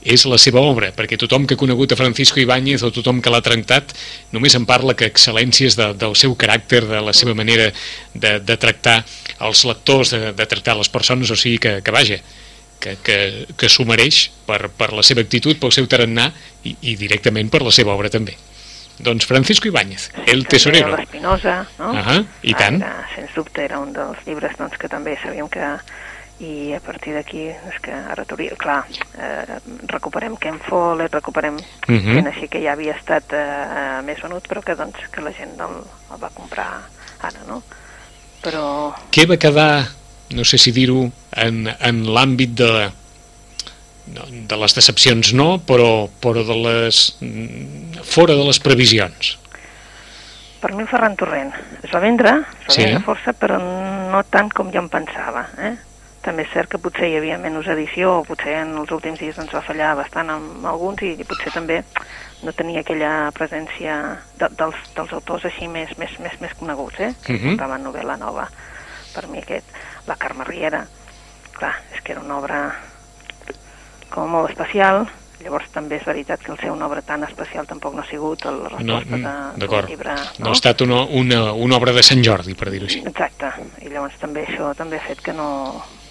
és 0.07 0.23
la 0.31 0.39
seva 0.39 0.63
obra, 0.63 0.93
perquè 0.95 1.19
tothom 1.19 1.47
que 1.47 1.57
ha 1.57 1.61
conegut 1.61 1.93
a 1.93 1.99
Francisco 1.99 2.39
Ibáñez 2.39 2.85
o 2.87 2.93
tothom 2.95 3.19
que 3.23 3.33
l'ha 3.33 3.43
tractat 3.43 3.91
només 4.35 4.55
en 4.55 4.67
parla 4.69 4.95
que 4.95 5.09
excel·lències 5.11 5.75
de, 5.79 5.89
del 5.99 6.15
seu 6.19 6.37
caràcter, 6.39 6.85
de 6.87 7.01
la 7.03 7.15
seva 7.17 7.35
manera 7.35 7.73
de, 8.15 8.37
de 8.39 8.57
tractar 8.57 9.01
els 9.43 9.65
lectors, 9.67 10.15
de, 10.15 10.33
de 10.37 10.47
tractar 10.47 10.77
les 10.79 10.91
persones, 10.93 11.31
o 11.31 11.39
sigui 11.39 11.59
que, 11.59 11.81
que 11.83 11.95
vaja, 11.95 12.21
que, 12.81 12.97
que, 13.03 13.47
que 13.57 13.69
s'ho 13.69 13.87
mereix 13.89 14.31
per, 14.47 14.69
per 14.69 14.93
la 14.93 15.05
seva 15.07 15.25
actitud, 15.25 15.59
pel 15.61 15.73
seu 15.73 15.89
tarannà 15.91 16.31
i, 16.63 16.77
i 16.93 16.97
directament 16.97 17.51
per 17.53 17.63
la 17.63 17.75
seva 17.75 17.95
obra 17.95 18.13
també. 18.13 18.37
Doncs 18.99 19.27
Francisco 19.29 19.69
Ibáñez, 19.69 20.11
El 20.27 20.47
Tesorero. 20.49 20.97
L'Espinosa, 20.97 21.67
no? 21.79 21.91
Uh 21.93 22.01
-huh, 22.01 22.27
I 22.43 22.55
tant. 22.55 22.81
Era, 22.81 23.07
sens 23.15 23.35
dubte 23.35 23.65
era 23.65 23.79
un 23.79 23.93
dels 23.93 24.19
llibres 24.27 24.57
doncs, 24.57 24.79
que 24.79 24.89
també 24.89 25.19
sabíem 25.21 25.49
que 25.49 25.77
i 26.39 26.75
a 26.77 26.81
partir 26.85 27.15
d'aquí 27.17 27.49
és 27.49 27.77
que 27.81 27.93
ara 27.93 28.25
clar, 28.59 28.85
eh, 29.19 29.59
recuperem 29.89 30.37
Ken 30.37 30.59
Follett, 30.61 31.15
recuperem 31.15 31.57
uh 31.57 31.93
mhm. 31.93 31.99
-huh. 31.99 32.15
gent 32.15 32.27
així 32.27 32.49
que 32.49 32.63
ja 32.63 32.73
havia 32.73 32.93
estat 32.93 33.33
eh, 33.33 33.37
eh, 33.39 34.03
més 34.03 34.21
venut 34.21 34.47
però 34.47 34.63
que, 34.63 34.75
doncs, 34.75 34.99
que 35.11 35.21
la 35.21 35.33
gent 35.33 35.59
el, 35.59 35.83
el 36.13 36.19
va 36.21 36.31
comprar 36.35 36.83
ara, 37.21 37.41
no? 37.47 37.63
Però... 38.43 38.95
Què 39.11 39.27
va 39.27 39.37
quedar, 39.37 39.89
no 40.35 40.45
sé 40.45 40.59
si 40.59 40.73
dir-ho, 40.75 41.07
en, 41.37 41.67
en 41.69 42.05
l'àmbit 42.11 42.55
de, 42.59 42.73
de 44.07 44.61
les 44.61 44.77
decepcions 44.77 45.33
no, 45.35 45.57
però, 45.67 46.09
però 46.23 46.45
de 46.47 46.57
les, 46.67 47.03
fora 48.03 48.37
de 48.39 48.47
les 48.47 48.61
previsions? 48.63 49.37
Per 50.63 50.73
mi 50.75 50.87
Ferran 50.89 51.17
Torrent 51.19 51.53
es 51.83 51.93
va 51.93 52.01
vendre, 52.03 52.39
es 52.65 52.71
va 52.71 52.75
sí. 52.75 52.85
vendre 52.85 53.03
força, 53.07 53.35
però 53.37 53.59
no 53.61 54.23
tant 54.31 54.51
com 54.55 54.73
jo 54.75 54.83
em 54.83 54.91
pensava, 54.93 55.47
eh? 55.63 55.77
També 56.27 56.43
és 56.43 56.51
cert 56.51 56.73
que 56.73 56.81
potser 56.83 57.07
hi 57.07 57.19
havia 57.21 57.37
menys 57.39 57.69
edició, 57.71 58.17
o 58.19 58.25
potser 58.27 58.57
en 58.65 58.73
els 58.81 58.91
últims 58.91 59.21
dies 59.23 59.37
ens 59.39 59.53
va 59.55 59.63
fallar 59.63 59.93
bastant 59.95 60.33
amb 60.35 60.65
alguns 60.67 61.05
i 61.07 61.13
potser 61.23 61.53
també 61.55 61.85
no 62.43 62.55
tenia 62.57 62.83
aquella 62.83 63.31
presència 63.37 63.99
de, 64.41 64.49
dels, 64.59 64.81
dels 64.97 65.13
autors 65.15 65.47
així 65.47 65.69
més, 65.71 65.93
més, 66.01 66.17
més, 66.23 66.35
més 66.43 66.57
coneguts, 66.59 66.99
eh? 66.99 67.13
que 67.23 67.37
uh 67.37 67.39
-huh. 67.39 67.55
portaven 67.55 67.87
novel·la 67.87 68.19
nova. 68.19 68.49
Per 69.17 69.27
mi 69.33 69.41
aquest, 69.41 69.65
la 70.07 70.17
Carme 70.21 70.45
Riera, 70.45 70.85
clar, 71.57 71.73
és 71.97 72.03
que 72.05 72.13
era 72.13 72.21
una 72.21 72.37
obra 72.43 72.59
com 74.13 74.29
molt 74.31 74.51
especial, 74.53 75.07
Llavors 75.37 75.67
també 75.71 75.99
és 75.99 76.05
veritat 76.09 76.41
que 76.41 76.49
el 76.51 76.57
ser 76.59 76.71
una 76.73 76.87
obra 76.89 77.03
tan 77.05 77.21
especial 77.27 77.67
tampoc 77.69 77.93
no 77.95 78.01
ha 78.01 78.07
sigut 78.09 78.41
la 78.47 78.71
resposta 78.71 78.87
No, 78.89 78.97
de, 79.05 79.19
mm, 79.19 79.59
del 79.61 79.75
llibre. 79.91 80.15
No 80.41 80.49
ha 80.49 80.55
estat 80.57 80.81
una, 80.81 81.03
una, 81.13 81.41
una 81.53 81.77
obra 81.77 81.93
de 81.93 82.03
Sant 82.03 82.23
Jordi, 82.25 82.55
per 82.57 82.71
dir-ho 82.73 82.89
així. 82.89 83.03
Exacte, 83.07 83.51
i 83.85 83.91
llavors 83.93 84.17
també 84.19 84.47
això 84.47 84.71
també 84.75 84.97
ha 84.97 85.05
fet 85.05 85.21
que 85.21 85.35
no, 85.37 85.49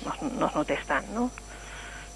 no, 0.05 0.13
no 0.37 0.45
es 0.51 0.53
notés 0.55 0.85
tant, 0.85 1.09
no? 1.17 1.25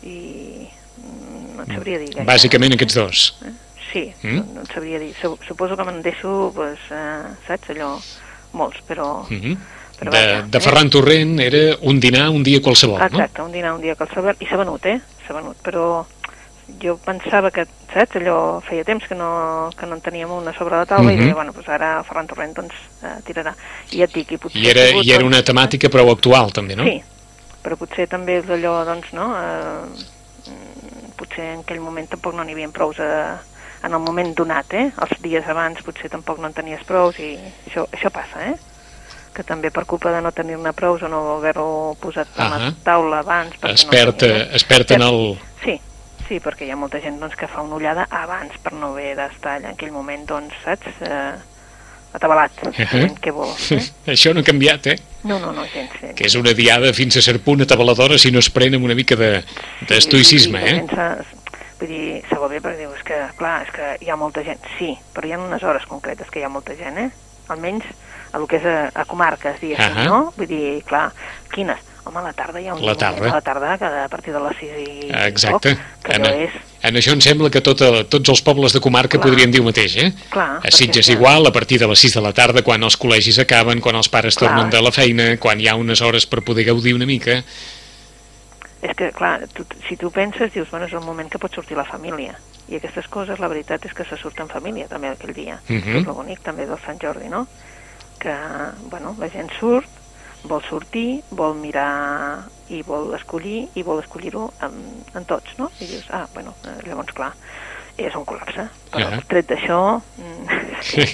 I 0.06 0.70
mm, 0.70 1.58
no 1.58 1.66
et 1.66 1.74
sabria 1.74 1.98
dir 2.06 2.12
gaire. 2.14 2.28
Bàsicament 2.30 2.78
aquests 2.78 3.00
dos. 3.02 3.26
Eh? 3.50 3.56
Sí, 3.90 4.06
Mm? 4.22 4.36
no, 4.38 4.46
no 4.60 4.62
et 4.68 4.72
sabria 4.78 5.00
dir. 5.02 5.10
Su- 5.20 5.40
Suposo 5.48 5.76
que 5.76 5.84
me'n 5.90 6.04
deixo, 6.06 6.52
pues, 6.56 6.78
eh, 6.94 7.34
saps, 7.50 7.74
allò, 7.74 7.96
molts, 8.54 8.86
però... 8.88 9.26
Mhm. 9.34 9.58
Però 10.00 10.12
De, 10.14 10.20
vaja, 10.22 10.42
de 10.48 10.58
eh? 10.58 10.62
Ferran 10.64 10.90
Torrent 10.90 11.40
era 11.44 11.64
un 11.82 12.00
dinar 12.00 12.30
un 12.32 12.44
dia 12.44 12.62
qualsevol, 12.64 13.00
no? 13.00 13.06
Exacte, 13.06 13.42
un 13.42 13.52
dinar 13.52 13.74
un 13.76 13.82
dia 13.84 13.96
qualsevol, 14.00 14.36
i 14.40 14.48
s'ha 14.48 14.58
venut, 14.62 14.86
eh? 14.86 15.00
S'ha 15.28 15.36
venut, 15.36 15.58
però 15.66 16.06
jo 16.80 16.96
pensava 17.04 17.50
que, 17.52 17.66
saps, 17.92 18.16
allò 18.20 18.60
feia 18.62 18.84
temps 18.86 19.08
que 19.10 19.16
no, 19.18 19.70
que 19.76 19.88
no 19.90 19.96
en 19.98 20.02
teníem 20.06 20.30
una 20.32 20.54
sobre 20.54 20.78
la 20.78 20.86
taula 20.86 21.10
Mhm. 21.12 21.18
i 21.18 21.22
deia, 21.24 21.34
bueno, 21.34 21.52
doncs 21.52 21.68
ara 21.68 22.04
Ferran 22.06 22.28
Torrent 22.28 22.54
doncs, 22.56 22.76
eh, 23.04 23.16
tirarà. 23.26 23.56
I 23.92 23.98
ja 23.98 24.04
et 24.06 24.14
dic, 24.14 24.32
i 24.32 24.38
potser... 24.38 24.62
I 24.62 24.70
era, 24.70 24.86
sigut, 24.88 25.06
I 25.06 25.12
era 25.12 25.26
una 25.26 25.42
doncs, 25.42 25.50
temàtica 25.50 25.90
prou 25.90 26.12
actual, 26.12 26.52
també, 26.52 26.76
no? 26.78 26.84
Sí, 26.86 27.02
però 27.64 27.76
potser 27.76 28.08
també 28.08 28.38
és 28.40 28.46
allò, 28.50 28.86
doncs, 28.86 29.12
no? 29.18 29.34
Eh, 29.36 30.52
mm, 30.52 31.12
potser 31.18 31.54
en 31.56 31.60
aquell 31.66 31.82
moment 31.82 32.08
tampoc 32.08 32.36
no 32.36 32.44
n'hi 32.44 32.54
havia 32.54 32.70
prous 32.70 33.00
a, 33.00 33.40
en 33.84 33.94
el 33.94 34.00
moment 34.00 34.34
donat, 34.36 34.74
eh? 34.74 34.92
Els 35.02 35.22
dies 35.24 35.48
abans 35.48 35.82
potser 35.82 36.10
tampoc 36.10 36.38
no 36.40 36.48
en 36.48 36.54
tenies 36.54 36.84
prous 36.86 37.18
i 37.20 37.34
això, 37.68 37.88
això 37.92 38.12
passa, 38.14 38.46
eh? 38.46 38.56
Que 39.40 39.46
també 39.48 39.70
per 39.72 39.86
culpa 39.88 40.12
de 40.12 40.20
no 40.20 40.34
tenir-ne 40.36 40.74
prous 40.76 41.00
o 41.06 41.08
no 41.08 41.20
haver-ho 41.38 41.96
posat 42.02 42.28
a 42.44 42.48
la 42.52 42.72
taula 42.84 43.22
abans... 43.24 43.54
Es 43.70 43.86
no 43.88 43.94
perd, 43.94 44.26
eh, 44.28 44.50
es 44.58 44.66
perd 44.68 44.92
en 44.98 45.06
el... 45.06 45.20
Sí, 45.64 45.78
sí, 46.28 46.42
perquè 46.44 46.68
hi 46.68 46.74
ha 46.74 46.80
molta 46.80 47.00
gent 47.00 47.22
doncs, 47.22 47.38
que 47.40 47.48
fa 47.48 47.64
una 47.64 47.78
ullada 47.78 48.04
abans 48.12 48.58
per 48.60 48.74
no 48.76 48.90
haver 48.92 49.14
d'estar 49.16 49.54
allà 49.62 49.70
en 49.72 49.78
aquell 49.78 49.94
moment, 49.96 50.26
doncs, 50.28 50.58
saps? 50.66 50.92
Eh, 51.08 51.38
atabalat, 52.20 52.60
sabent 52.76 53.16
què 53.24 53.32
vol. 53.32 53.54
Eh? 53.78 53.80
Això 54.16 54.34
no 54.36 54.44
ha 54.44 54.48
canviat, 54.50 54.92
eh? 54.92 54.98
No, 55.24 55.38
no, 55.40 55.54
no, 55.56 55.64
gens, 55.72 55.96
gens. 56.02 56.18
Que 56.20 56.28
és 56.28 56.36
una 56.36 56.52
diada 56.58 56.92
fins 56.98 57.16
a 57.16 57.24
cert 57.24 57.40
punt 57.46 57.64
atabaladora 57.64 58.20
si 58.20 58.34
no 58.36 58.44
es 58.44 58.52
pren 58.52 58.76
amb 58.76 58.90
una 58.90 58.98
mica 59.00 59.16
de- 59.20 59.40
d'estoicisme, 59.88 60.66
Sí, 60.66 60.76
eh? 60.76 60.84
Sense, 60.84 61.40
vull 61.80 61.94
dir, 61.96 62.04
se 62.28 62.42
va 62.44 62.52
bé 62.52 62.60
perquè 62.60 62.84
dius 62.84 63.08
que, 63.08 63.24
clar, 63.40 63.56
és 63.64 63.72
que 63.80 63.96
hi 64.04 64.12
ha 64.12 64.20
molta 64.20 64.44
gent. 64.44 64.60
Sí, 64.76 64.92
però 65.16 65.32
hi 65.32 65.38
ha 65.38 65.40
unes 65.48 65.64
hores 65.64 65.88
concretes 65.88 66.28
que 66.28 66.44
hi 66.44 66.48
ha 66.48 66.52
molta 66.52 66.76
gent, 66.76 67.00
eh? 67.08 67.10
Almenys 67.48 67.88
a 68.32 68.38
el 68.38 68.48
que 68.48 68.58
és 68.58 68.66
a, 68.66 68.92
a 68.94 69.06
comarques, 69.06 69.60
diguéssim, 69.62 69.98
Ahà. 69.98 70.06
no? 70.06 70.34
Vull 70.38 70.48
dir, 70.48 70.84
clar, 70.86 71.12
quines? 71.54 71.78
Home, 72.06 72.20
a 72.20 72.24
la 72.24 72.34
tarda 72.34 72.62
hi 72.62 72.68
ha 72.68 72.74
un 72.74 72.82
La 72.86 72.96
tarda. 72.96 73.28
a 73.30 73.34
la 73.36 73.42
tarda 73.42 73.78
que 73.78 73.86
a 73.86 74.08
partir 74.10 74.34
de 74.34 74.40
les 74.40 74.58
6 74.58 74.72
i 74.82 75.10
Exacte. 75.28 75.76
poc, 75.76 76.04
que 76.06 76.14
En, 76.16 76.26
és... 76.26 76.52
en 76.82 76.96
això 76.96 77.12
em 77.14 77.22
sembla 77.22 77.50
que 77.52 77.62
tota, 77.62 78.04
tots 78.10 78.30
els 78.30 78.42
pobles 78.42 78.74
de 78.74 78.80
comarca 78.82 79.18
Clar. 79.20 79.28
podrien 79.28 79.52
dir 79.52 79.60
el 79.60 79.66
mateix, 79.68 79.98
eh? 79.98 80.14
Clar, 80.32 80.60
A 80.64 80.72
Sitges 80.72 81.06
perquè- 81.10 81.14
igual, 81.20 81.46
a 81.46 81.52
partir 81.52 81.78
de 81.80 81.88
les 81.88 82.00
6 82.00 82.16
de 82.16 82.22
la 82.22 82.32
tarda, 82.34 82.64
quan 82.64 82.82
els 82.84 82.98
col·legis 82.98 83.38
acaben, 83.44 83.80
quan 83.82 83.96
els 83.96 84.10
pares 84.10 84.36
Clar. 84.36 84.50
tornen 84.56 84.72
de 84.72 84.82
la 84.82 84.92
feina, 84.92 85.38
quan 85.38 85.60
hi 85.60 85.68
ha 85.68 85.76
unes 85.76 86.02
hores 86.02 86.26
per 86.26 86.42
poder 86.42 86.66
gaudir 86.66 86.96
una 86.96 87.06
mica... 87.06 87.44
És 88.82 88.96
que, 88.96 89.12
clar, 89.12 89.42
tu, 89.54 89.66
si 89.90 89.98
tu 90.00 90.10
penses, 90.10 90.54
dius, 90.54 90.70
bueno, 90.72 90.86
és 90.88 90.94
el 90.96 91.04
moment 91.04 91.28
que 91.30 91.38
pot 91.38 91.52
sortir 91.54 91.76
la 91.76 91.84
família. 91.84 92.38
I 92.72 92.78
aquestes 92.78 93.10
coses, 93.12 93.38
la 93.38 93.50
veritat 93.52 93.84
és 93.86 93.94
que 93.94 94.06
se 94.08 94.16
surt 94.16 94.40
en 94.40 94.48
família, 94.48 94.88
també, 94.88 95.10
aquell 95.12 95.34
dia. 95.36 95.58
Mhm. 95.68 95.98
És 96.00 96.08
el 96.08 96.14
bonic, 96.16 96.40
també, 96.46 96.66
del 96.66 96.80
Sant 96.86 96.98
Jordi, 97.02 97.28
no? 97.28 97.46
Que, 98.20 98.36
bueno, 98.92 99.16
la 99.20 99.30
gent 99.32 99.50
surt, 99.60 99.88
vol 100.44 100.62
sortir, 100.68 101.22
vol 101.32 101.56
mirar 101.60 102.46
i 102.70 102.82
vol 102.86 103.14
escollir, 103.16 103.68
i 103.76 103.84
vol 103.84 104.00
escollir-ho 104.04 104.50
en, 104.66 104.76
en 105.16 105.26
tots, 105.26 105.56
no? 105.58 105.70
I 105.80 105.88
dius, 105.90 106.06
ah, 106.16 106.26
bueno, 106.34 106.54
eh, 106.68 106.78
llavors, 106.88 107.14
clar, 107.16 107.32
és 107.98 108.16
un 108.16 108.26
col·lapse. 108.28 108.68
Però, 108.94 109.08
Ahà. 109.10 109.22
tret 109.28 109.48
d'això, 109.50 109.80
mm, 110.00 110.60
sí, 110.92 111.06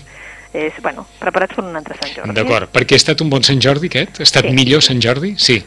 és, 0.55 0.73
bueno, 0.81 1.05
preparats 1.19 1.55
per 1.57 1.63
un 1.65 1.75
altre 1.77 1.97
Sant 2.01 2.13
Jordi. 2.15 2.35
D'acord, 2.37 2.69
perquè 2.73 2.97
ha 2.97 3.01
estat 3.01 3.21
un 3.21 3.29
bon 3.33 3.43
Sant 3.45 3.61
Jordi 3.61 3.89
aquest? 3.91 4.19
Ha 4.21 4.27
estat 4.27 4.45
Sí. 4.49 4.53
millor 4.57 4.81
Sant 4.85 5.01
Jordi? 5.03 5.35
Sí. 5.37 5.63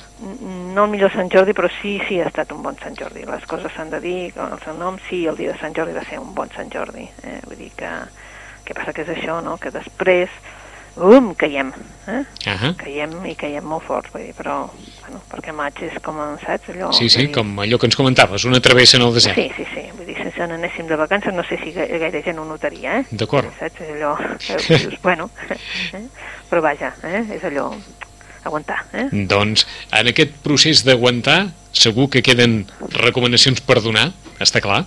no 0.78 0.84
el 0.84 0.90
millor 0.92 1.10
Sant 1.10 1.26
Jordi, 1.32 1.52
però 1.58 1.66
sí, 1.80 1.96
sí 2.06 2.20
ha 2.22 2.28
estat 2.28 2.52
un 2.54 2.62
bon 2.62 2.76
Sant 2.78 2.94
Jordi. 2.94 3.24
Les 3.26 3.44
coses 3.50 3.72
s'han 3.74 3.90
de 3.90 3.98
dir, 4.00 4.32
con 4.34 4.52
el 4.52 4.60
seu 4.62 4.76
nom, 4.78 4.96
sí, 5.08 5.24
el 5.26 5.36
dia 5.36 5.50
de 5.52 5.58
Sant 5.58 5.74
Jordi 5.74 5.92
va 5.96 6.04
ser 6.06 6.20
un 6.22 6.34
bon 6.36 6.48
Sant 6.54 6.70
Jordi. 6.70 7.02
Eh? 7.26 7.40
Vull 7.48 7.58
dir 7.58 7.72
que, 7.74 7.90
que 8.64 8.74
passa 8.78 8.92
que 8.94 9.02
és 9.02 9.10
això, 9.16 9.40
no?, 9.42 9.56
que 9.58 9.72
després, 9.74 10.30
um, 11.00 11.30
caiem, 11.38 11.70
eh? 12.08 12.22
Ahà. 12.50 12.72
Caiem 12.80 13.12
i 13.30 13.34
caiem 13.38 13.64
molt 13.68 13.84
forts, 13.86 14.10
vull 14.14 14.24
dir, 14.26 14.34
però, 14.36 14.56
bueno, 15.02 15.20
perquè 15.30 15.52
maig 15.56 15.78
és 15.86 15.96
com, 16.04 16.18
saps, 16.42 16.70
allò... 16.74 16.90
Sí, 16.96 17.08
sí, 17.08 17.26
dir- 17.26 17.32
com 17.34 17.52
allò 17.64 17.78
que 17.78 17.86
ens 17.90 17.96
comentaves, 17.98 18.44
una 18.48 18.60
travessa 18.64 18.96
en 18.98 19.06
el 19.06 19.14
desert. 19.14 19.36
Sí, 19.38 19.48
sí, 19.56 19.66
sí, 19.74 19.84
vull 19.96 20.06
dir, 20.08 20.16
si 20.18 20.26
ens 20.28 20.38
anéssim 20.58 20.88
de 20.90 20.96
vacances 21.00 21.34
no 21.34 21.44
sé 21.48 21.58
si 21.62 21.72
ga- 21.76 21.86
gaire 22.04 22.22
gent 22.26 22.38
ho 22.42 22.44
notaria, 22.48 22.98
eh? 23.00 23.06
D'acord. 23.10 23.50
Saps, 23.60 23.82
allò, 23.88 24.14
dius, 24.38 24.98
bueno, 25.06 25.30
eh? 25.50 26.04
però 26.50 26.62
vaja, 26.64 26.94
eh? 27.04 27.22
és 27.38 27.44
allò, 27.50 27.70
aguantar, 28.48 28.82
eh? 28.94 29.06
Doncs 29.28 29.66
en 29.98 30.08
aquest 30.14 30.38
procés 30.44 30.84
d'aguantar 30.86 31.48
segur 31.72 32.08
que 32.10 32.22
queden 32.24 32.62
recomanacions 33.02 33.60
per 33.66 33.80
donar, 33.84 34.08
està 34.40 34.62
clar, 34.64 34.84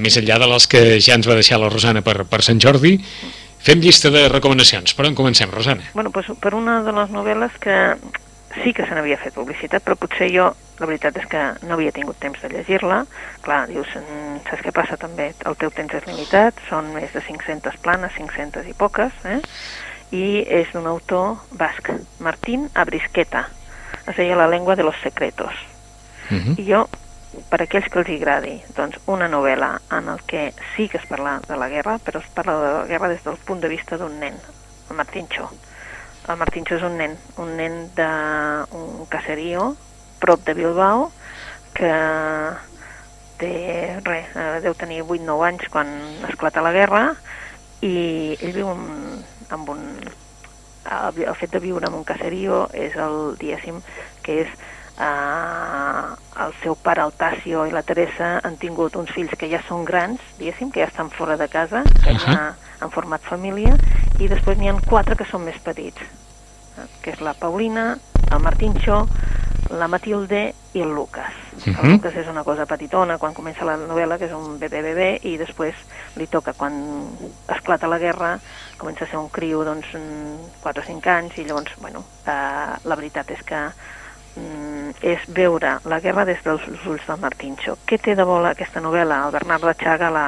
més 0.00 0.14
enllà 0.16 0.38
de 0.40 0.46
les 0.48 0.64
que 0.70 0.80
ja 1.02 1.16
ens 1.18 1.26
va 1.28 1.34
deixar 1.36 1.58
la 1.60 1.68
Rosana 1.68 2.00
per, 2.06 2.22
per 2.24 2.38
Sant 2.46 2.60
Jordi. 2.62 2.94
Fem 3.64 3.80
llista 3.80 4.10
de 4.12 4.26
recomanacions. 4.28 4.92
Per 4.92 5.06
on 5.08 5.14
comencem, 5.16 5.48
Rosana? 5.50 5.86
Bueno, 5.94 6.10
pues, 6.12 6.26
per 6.40 6.52
una 6.54 6.82
de 6.84 6.92
les 6.92 7.12
novel·les 7.14 7.54
que 7.62 7.96
sí 8.62 8.74
que 8.76 8.84
se 8.84 8.92
n'havia 8.94 9.16
fet 9.18 9.32
publicitat, 9.34 9.82
però 9.82 9.96
potser 9.96 10.28
jo, 10.34 10.50
la 10.78 10.88
veritat 10.90 11.16
és 11.16 11.24
que 11.30 11.40
no 11.64 11.78
havia 11.78 11.94
tingut 11.96 12.18
temps 12.20 12.42
de 12.42 12.50
llegir-la. 12.52 13.04
Clar, 13.46 13.62
dius, 13.70 13.88
mm, 13.96 14.42
saps 14.50 14.66
què 14.66 14.72
passa 14.76 14.98
també? 15.00 15.32
El 15.48 15.56
teu 15.56 15.72
temps 15.72 15.96
és 15.96 16.04
limitat, 16.06 16.60
són 16.68 16.92
més 16.92 17.16
de 17.16 17.22
500 17.24 17.80
planes, 17.80 18.12
500 18.18 18.68
i 18.68 18.76
poques, 18.76 19.16
eh? 19.24 19.40
i 20.12 20.44
és 20.44 20.68
d'un 20.74 20.86
autor 20.86 21.38
basc, 21.58 21.88
Martín 22.20 22.68
Abrisqueta. 22.74 23.48
Es 24.06 24.16
deia 24.16 24.36
La 24.36 24.46
lengua 24.46 24.76
de 24.76 24.84
los 24.84 25.00
secretos. 25.02 25.54
Uh 26.30 26.36
-huh. 26.36 26.58
I 26.58 26.72
jo, 26.72 26.88
per 27.50 27.60
aquells 27.62 27.88
que 27.90 28.00
els 28.02 28.10
agradi, 28.16 28.54
doncs 28.76 28.98
una 29.10 29.28
novel·la 29.30 29.70
en 29.96 30.10
el 30.12 30.22
que 30.28 30.52
sí 30.74 30.88
que 30.88 30.98
es 30.98 31.06
parla 31.10 31.38
de 31.48 31.56
la 31.60 31.68
guerra, 31.72 31.98
però 32.02 32.20
es 32.22 32.28
parla 32.34 32.56
de 32.60 32.72
la 32.72 32.84
guerra 32.90 33.10
des 33.12 33.24
del 33.24 33.36
punt 33.36 33.60
de 33.62 33.70
vista 33.72 33.98
d'un 34.00 34.18
nen, 34.20 34.36
el 34.90 34.96
Martinxo. 34.96 35.50
El 36.28 36.38
Martinxo 36.40 36.78
és 36.78 36.86
un 36.86 36.96
nen, 37.00 37.16
un 37.42 37.56
nen 37.58 37.80
d'un 37.96 39.04
caserío 39.12 39.74
prop 40.20 40.44
de 40.46 40.54
Bilbao 40.56 41.10
que 41.74 41.92
té, 43.38 43.54
res, 44.06 44.30
eh, 44.32 44.60
deu 44.64 44.76
tenir 44.78 45.02
8-9 45.02 45.48
anys 45.48 45.68
quan 45.72 45.90
esclata 46.30 46.62
la 46.64 46.72
guerra 46.72 47.02
i 47.84 48.36
ell 48.40 48.54
viu 48.54 48.70
en, 48.72 48.84
amb 49.52 49.74
un... 49.74 49.82
El, 50.84 51.20
el 51.24 51.36
fet 51.40 51.52
de 51.52 51.60
viure 51.64 51.88
en 51.88 51.96
un 51.96 52.04
caserío 52.04 52.66
és 52.76 52.96
el, 53.00 53.34
diguéssim, 53.40 53.80
que 54.24 54.42
és 54.42 54.50
eh, 54.98 56.44
el 56.44 56.52
seu 56.62 56.74
pare, 56.74 57.02
el 57.02 57.12
Tassio 57.12 57.64
i 57.66 57.72
la 57.74 57.82
Teresa, 57.82 58.38
han 58.44 58.56
tingut 58.60 58.96
uns 58.96 59.12
fills 59.14 59.34
que 59.38 59.48
ja 59.50 59.62
són 59.68 59.84
grans, 59.84 60.22
diguéssim, 60.38 60.70
que 60.74 60.82
ja 60.82 60.90
estan 60.90 61.10
fora 61.10 61.36
de 61.40 61.48
casa, 61.48 61.84
que 62.02 62.14
Ahà. 62.14 62.24
ja 62.24 62.84
han 62.84 62.90
format 62.94 63.22
família, 63.22 63.76
i 64.20 64.28
després 64.30 64.58
n'hi 64.58 64.70
ha 64.70 64.76
quatre 64.86 65.16
que 65.16 65.26
són 65.30 65.44
més 65.46 65.58
petits, 65.62 66.00
eh, 66.02 66.88
que 67.02 67.14
és 67.14 67.22
la 67.22 67.34
Paulina, 67.38 67.94
el 68.30 68.42
Martinxo, 68.42 69.04
la 69.70 69.88
Matilde 69.88 70.52
i 70.74 70.82
el 70.82 70.92
Lucas. 70.94 71.32
Mhm. 71.64 71.78
El 71.82 71.92
Lucas 71.92 72.16
és 72.16 72.28
una 72.28 72.44
cosa 72.44 72.66
petitona 72.66 73.16
quan 73.18 73.34
comença 73.34 73.64
la 73.64 73.76
novel·la, 73.76 74.18
que 74.18 74.26
és 74.26 74.32
un 74.32 74.58
bebè 74.58 74.82
bebè, 74.82 75.08
i 75.22 75.36
després 75.38 75.74
li 76.16 76.26
toca, 76.26 76.52
quan 76.52 76.74
esclata 77.48 77.88
la 77.88 77.98
guerra, 77.98 78.38
comença 78.76 79.04
a 79.04 79.08
ser 79.08 79.18
un 79.18 79.30
criu, 79.30 79.64
doncs, 79.64 79.86
mm, 79.94 80.60
4 80.60 80.82
o 80.82 80.86
5 80.86 81.10
anys, 81.10 81.38
i 81.38 81.44
llavors, 81.44 81.72
bueno, 81.80 82.04
eh, 82.26 82.74
la 82.84 82.94
veritat 82.96 83.30
és 83.30 83.42
que 83.42 83.70
és 85.04 85.20
veure 85.28 85.78
la 85.84 86.00
guerra 86.00 86.24
des 86.24 86.40
dels 86.44 86.62
ulls 86.86 87.06
del 87.06 87.20
Martinxo. 87.20 87.76
Què 87.86 87.98
té 88.00 88.14
de 88.16 88.24
bo 88.24 88.38
aquesta 88.44 88.80
novel·la? 88.80 89.26
El 89.26 89.34
Bernardo 89.34 89.72
Chaga 89.76 90.08
la, 90.10 90.26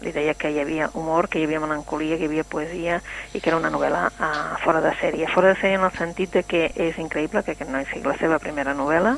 li 0.00 0.12
deia 0.12 0.34
que 0.34 0.50
hi 0.50 0.60
havia 0.60 0.88
humor, 0.94 1.28
que 1.28 1.40
hi 1.40 1.44
havia 1.44 1.60
melancolia, 1.60 2.16
que 2.16 2.24
hi 2.24 2.30
havia 2.30 2.44
poesia 2.48 3.00
i 3.32 3.40
que 3.40 3.50
era 3.50 3.58
una 3.58 3.70
novel·la 3.74 4.06
uh, 4.08 4.56
fora 4.64 4.80
de 4.84 4.94
sèrie. 5.00 5.28
Fora 5.34 5.52
de 5.52 5.60
sèrie 5.60 5.78
en 5.80 5.84
el 5.84 5.94
sentit 5.98 6.32
de 6.32 6.44
que 6.48 6.66
és 6.74 6.98
increïble 6.98 7.44
que 7.44 7.52
aquest 7.56 7.70
noi 7.70 7.86
sigui 7.90 8.08
la 8.08 8.18
seva 8.20 8.40
primera 8.42 8.74
novel·la 8.74 9.16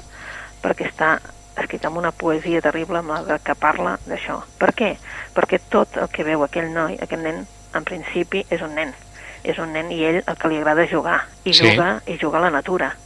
perquè 0.65 0.91
està 0.91 1.17
escrita 1.57 1.89
amb 1.89 2.03
una 2.03 2.13
poesia 2.13 2.61
terrible 2.61 3.01
malgrat 3.07 3.47
que 3.47 3.55
parla 3.57 3.97
d'això. 4.05 4.43
Per 4.59 4.75
què? 4.77 4.97
Perquè 5.37 5.63
tot 5.71 5.97
el 5.97 6.11
que 6.13 6.27
veu 6.27 6.43
aquell 6.45 6.69
noi, 6.75 6.99
aquest 7.01 7.23
nen, 7.23 7.47
en 7.73 7.87
principi 7.87 8.45
és 8.51 8.61
un 8.67 8.75
nen. 8.77 8.93
És 9.47 9.59
un 9.63 9.73
nen 9.73 9.93
i 9.95 10.03
ell 10.05 10.23
el 10.27 10.37
que 10.37 10.51
li 10.51 10.59
agrada 10.59 10.89
jugar. 10.91 11.21
I 11.45 11.55
Sí. 11.55 11.71
jugar 11.71 12.03
i 12.07 12.19
jugar 12.19 12.43
a 12.43 12.51
la 12.51 12.57
natura 12.59 12.97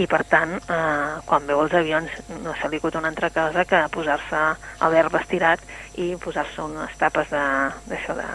i 0.00 0.06
per 0.08 0.22
tant, 0.24 0.54
eh, 0.56 1.20
quan 1.28 1.44
veu 1.46 1.60
els 1.64 1.74
avions 1.76 2.10
no 2.42 2.54
se 2.56 2.68
li 2.72 2.78
acut 2.80 2.94
una 2.96 3.08
altra 3.12 3.28
cosa 3.30 3.64
que 3.68 3.82
posar-se 3.92 4.38
a 4.80 4.88
l'herba 4.88 5.20
estirat 5.20 5.60
i 6.00 6.14
posar-se 6.16 6.62
unes 6.64 6.96
tapes 6.98 7.28
de- 7.28 7.72
d'això 7.90 8.14
de, 8.16 8.28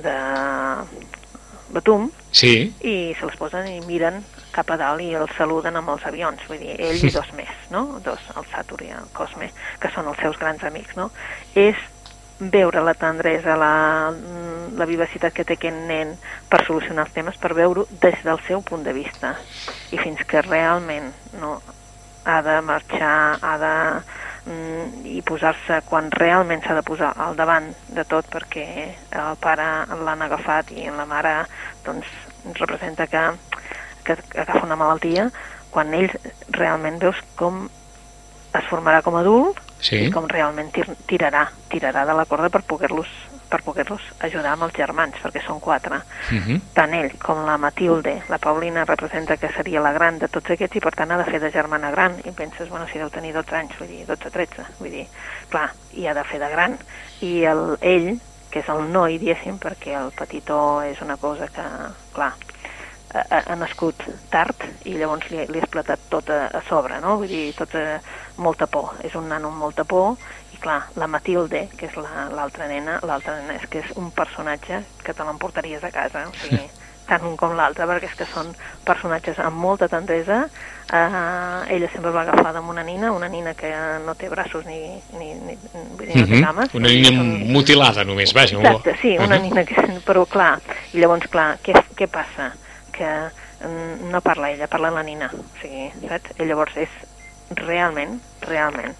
de, 0.00 0.16
betum 1.70 2.10
Sí, 2.32 2.72
i 2.86 3.12
se 3.18 3.26
les 3.26 3.36
posen 3.36 3.66
i 3.66 3.80
miren 3.88 4.20
cap 4.54 4.70
a 4.70 4.76
dalt 4.78 5.02
i 5.02 5.12
el 5.18 5.26
saluden 5.36 5.76
amb 5.76 5.90
els 5.90 6.04
avions, 6.06 6.42
vull 6.48 6.58
dir, 6.62 6.76
ell 6.78 7.04
i 7.04 7.10
dos 7.18 7.30
més, 7.38 7.50
no? 7.74 8.00
Dos, 8.04 8.20
el 8.36 8.46
Saturn 8.52 8.86
i 8.86 8.92
el 8.94 9.08
Cosme, 9.14 9.50
que 9.82 9.90
són 9.94 10.06
els 10.10 10.18
seus 10.22 10.38
grans 10.38 10.62
amics, 10.66 10.94
no? 10.98 11.10
És 11.58 11.76
veure 12.40 12.80
la 12.80 12.94
tendresa, 12.94 13.56
la, 13.60 14.12
la 14.76 14.86
vivacitat 14.88 15.34
que 15.36 15.44
té 15.44 15.58
aquest 15.58 15.82
nen 15.88 16.14
per 16.48 16.62
solucionar 16.64 17.04
els 17.06 17.14
temes, 17.14 17.36
per 17.36 17.52
veure-ho 17.56 17.86
des 18.00 18.22
del 18.24 18.40
seu 18.46 18.64
punt 18.64 18.84
de 18.86 18.94
vista. 18.96 19.34
I 19.92 20.00
fins 20.00 20.24
que 20.26 20.42
realment 20.46 21.12
no, 21.40 21.58
ha 22.24 22.40
de 22.42 22.60
marxar, 22.64 23.38
ha 23.42 23.54
de 23.60 23.74
mm, 24.50 25.04
i 25.12 25.20
posar-se 25.26 25.80
quan 25.88 26.10
realment 26.16 26.64
s'ha 26.64 26.76
de 26.78 26.84
posar 26.86 27.12
al 27.16 27.36
davant 27.36 27.70
de 27.88 28.04
tot 28.08 28.28
perquè 28.32 28.66
el 29.10 29.38
pare 29.40 29.68
l'han 30.04 30.26
agafat 30.26 30.72
i 30.76 30.88
la 30.90 31.06
mare 31.08 31.34
doncs 31.84 32.08
representa 32.56 33.06
que, 33.06 33.24
que 34.04 34.16
agafa 34.36 34.64
una 34.66 34.78
malaltia 34.80 35.28
quan 35.70 35.92
ell 35.94 36.10
realment 36.56 36.98
veus 37.02 37.20
com 37.36 37.66
es 38.58 38.64
formarà 38.70 39.02
com 39.06 39.16
a 39.16 39.24
adult 39.24 39.60
Sí. 39.80 39.96
i 40.06 40.10
com 40.12 40.28
realment 40.28 40.70
tir 40.72 40.86
tirarà, 41.08 41.46
tirarà 41.72 42.04
de 42.06 42.14
la 42.14 42.26
corda 42.28 42.50
per 42.52 42.62
poder-los 42.68 43.08
per 43.50 43.64
poder-los 43.66 44.00
ajudar 44.22 44.52
amb 44.54 44.68
els 44.68 44.76
germans, 44.76 45.16
perquè 45.18 45.42
són 45.42 45.58
quatre. 45.58 45.98
Mhm. 46.30 46.60
Tant 46.72 46.94
ell 46.94 47.16
com 47.18 47.42
la 47.44 47.56
Matilde, 47.58 48.22
la 48.28 48.38
Paulina 48.38 48.84
representa 48.84 49.36
que 49.36 49.50
seria 49.52 49.80
la 49.80 49.92
gran 49.92 50.20
de 50.20 50.28
tots 50.28 50.50
aquests 50.54 50.76
i 50.76 50.80
per 50.80 50.94
tant 50.94 51.10
ha 51.10 51.18
de 51.18 51.24
fer 51.24 51.40
de 51.40 51.50
germana 51.50 51.90
gran 51.90 52.14
i 52.24 52.30
penses, 52.30 52.68
bueno, 52.68 52.86
si 52.86 52.98
deu 52.98 53.10
tenir 53.10 53.32
12 53.34 53.56
anys, 53.56 53.76
vull 53.78 53.88
dir, 53.88 54.06
12-13, 54.06 54.66
vull 54.78 54.90
dir, 54.90 55.06
clar, 55.48 55.72
i 55.92 56.06
ha 56.06 56.14
de 56.14 56.24
fer 56.24 56.38
de 56.38 56.48
gran. 56.48 56.78
I 57.20 57.42
el, 57.44 57.76
ell, 57.80 58.20
que 58.50 58.60
és 58.60 58.68
el 58.68 58.86
noi, 58.92 59.18
diguéssim, 59.18 59.58
perquè 59.58 59.98
el 59.98 60.12
petitó 60.12 60.82
és 60.82 61.00
una 61.02 61.16
cosa 61.16 61.48
que, 61.48 61.66
clar, 62.14 62.34
ha 63.14 63.56
nascut 63.56 63.94
tard 64.30 64.54
i 64.84 64.94
llavors 64.94 65.30
li, 65.30 65.44
li 65.50 65.58
ha 65.58 65.64
explotat 65.64 65.98
tot 66.08 66.28
a, 66.30 66.46
a 66.54 66.62
sobre, 66.68 67.00
no? 67.02 67.16
Vull 67.18 67.28
dir, 67.28 67.54
tota 67.58 68.00
molta 68.38 68.66
por. 68.70 68.92
És 69.02 69.14
un 69.18 69.28
nano 69.28 69.48
amb 69.48 69.58
molta 69.58 69.84
por 69.84 70.14
i 70.54 70.58
clar, 70.62 70.82
la 70.96 71.06
Matilde, 71.10 71.68
que 71.76 71.86
és 71.86 71.96
la- 71.96 72.28
l'altra 72.34 72.68
nena, 72.68 73.00
l'altra 73.02 73.36
nena 73.40 73.54
és 73.58 73.66
que 73.68 73.80
és 73.80 73.90
un 73.96 74.10
personatge 74.12 74.82
que 75.02 75.12
te 75.14 75.24
l'emportaries 75.24 75.82
a 75.84 75.90
casa, 75.90 76.26
o 76.28 76.32
sigui, 76.38 76.62
tant 77.10 77.24
un 77.26 77.34
com 77.36 77.56
l'altre, 77.58 77.86
perquè 77.90 78.06
és 78.06 78.14
que 78.14 78.26
són 78.30 78.52
personatges 78.86 79.38
amb 79.42 79.56
molta 79.58 79.88
tendresa. 79.90 80.44
Uh, 80.90 81.62
ella 81.70 81.86
sempre 81.92 82.10
va 82.10 82.22
agafada 82.22 82.58
amb 82.58 82.70
una 82.70 82.82
nina, 82.82 83.12
una 83.14 83.28
nina 83.30 83.52
que 83.54 83.68
no 84.04 84.14
té 84.18 84.28
braços 84.28 84.64
ni, 84.66 84.98
ni, 85.18 85.34
ni, 85.34 85.54
vull 85.96 86.06
dir, 86.06 86.16
no 86.16 86.26
té 86.26 86.34
Mhm. 86.34 86.42
cames. 86.44 86.74
Una 86.74 86.88
nina 86.88 87.08
són- 87.10 87.46
mutilada 87.46 88.04
només, 88.04 88.32
vaja. 88.34 88.58
Exacte, 88.58 88.96
sí, 89.02 89.16
una 89.18 89.36
Mhm. 89.38 89.42
nina 89.42 89.64
que... 89.64 89.74
Però 90.06 90.26
clar, 90.26 90.60
i 90.92 90.98
llavors, 90.98 91.28
clar, 91.30 91.58
què, 91.62 91.74
què 91.96 92.06
passa? 92.08 92.52
Que 93.00 93.10
mm, 93.64 94.10
no 94.12 94.20
parla 94.20 94.50
ella, 94.52 94.68
parla 94.68 94.90
la 94.92 95.02
nina. 95.06 95.30
O 95.32 95.44
sigui, 95.62 95.88
saps? 96.06 96.34
I 96.36 96.44
llavors 96.48 96.76
és 96.76 96.96
realment, 97.56 98.18
realment, 98.44 98.92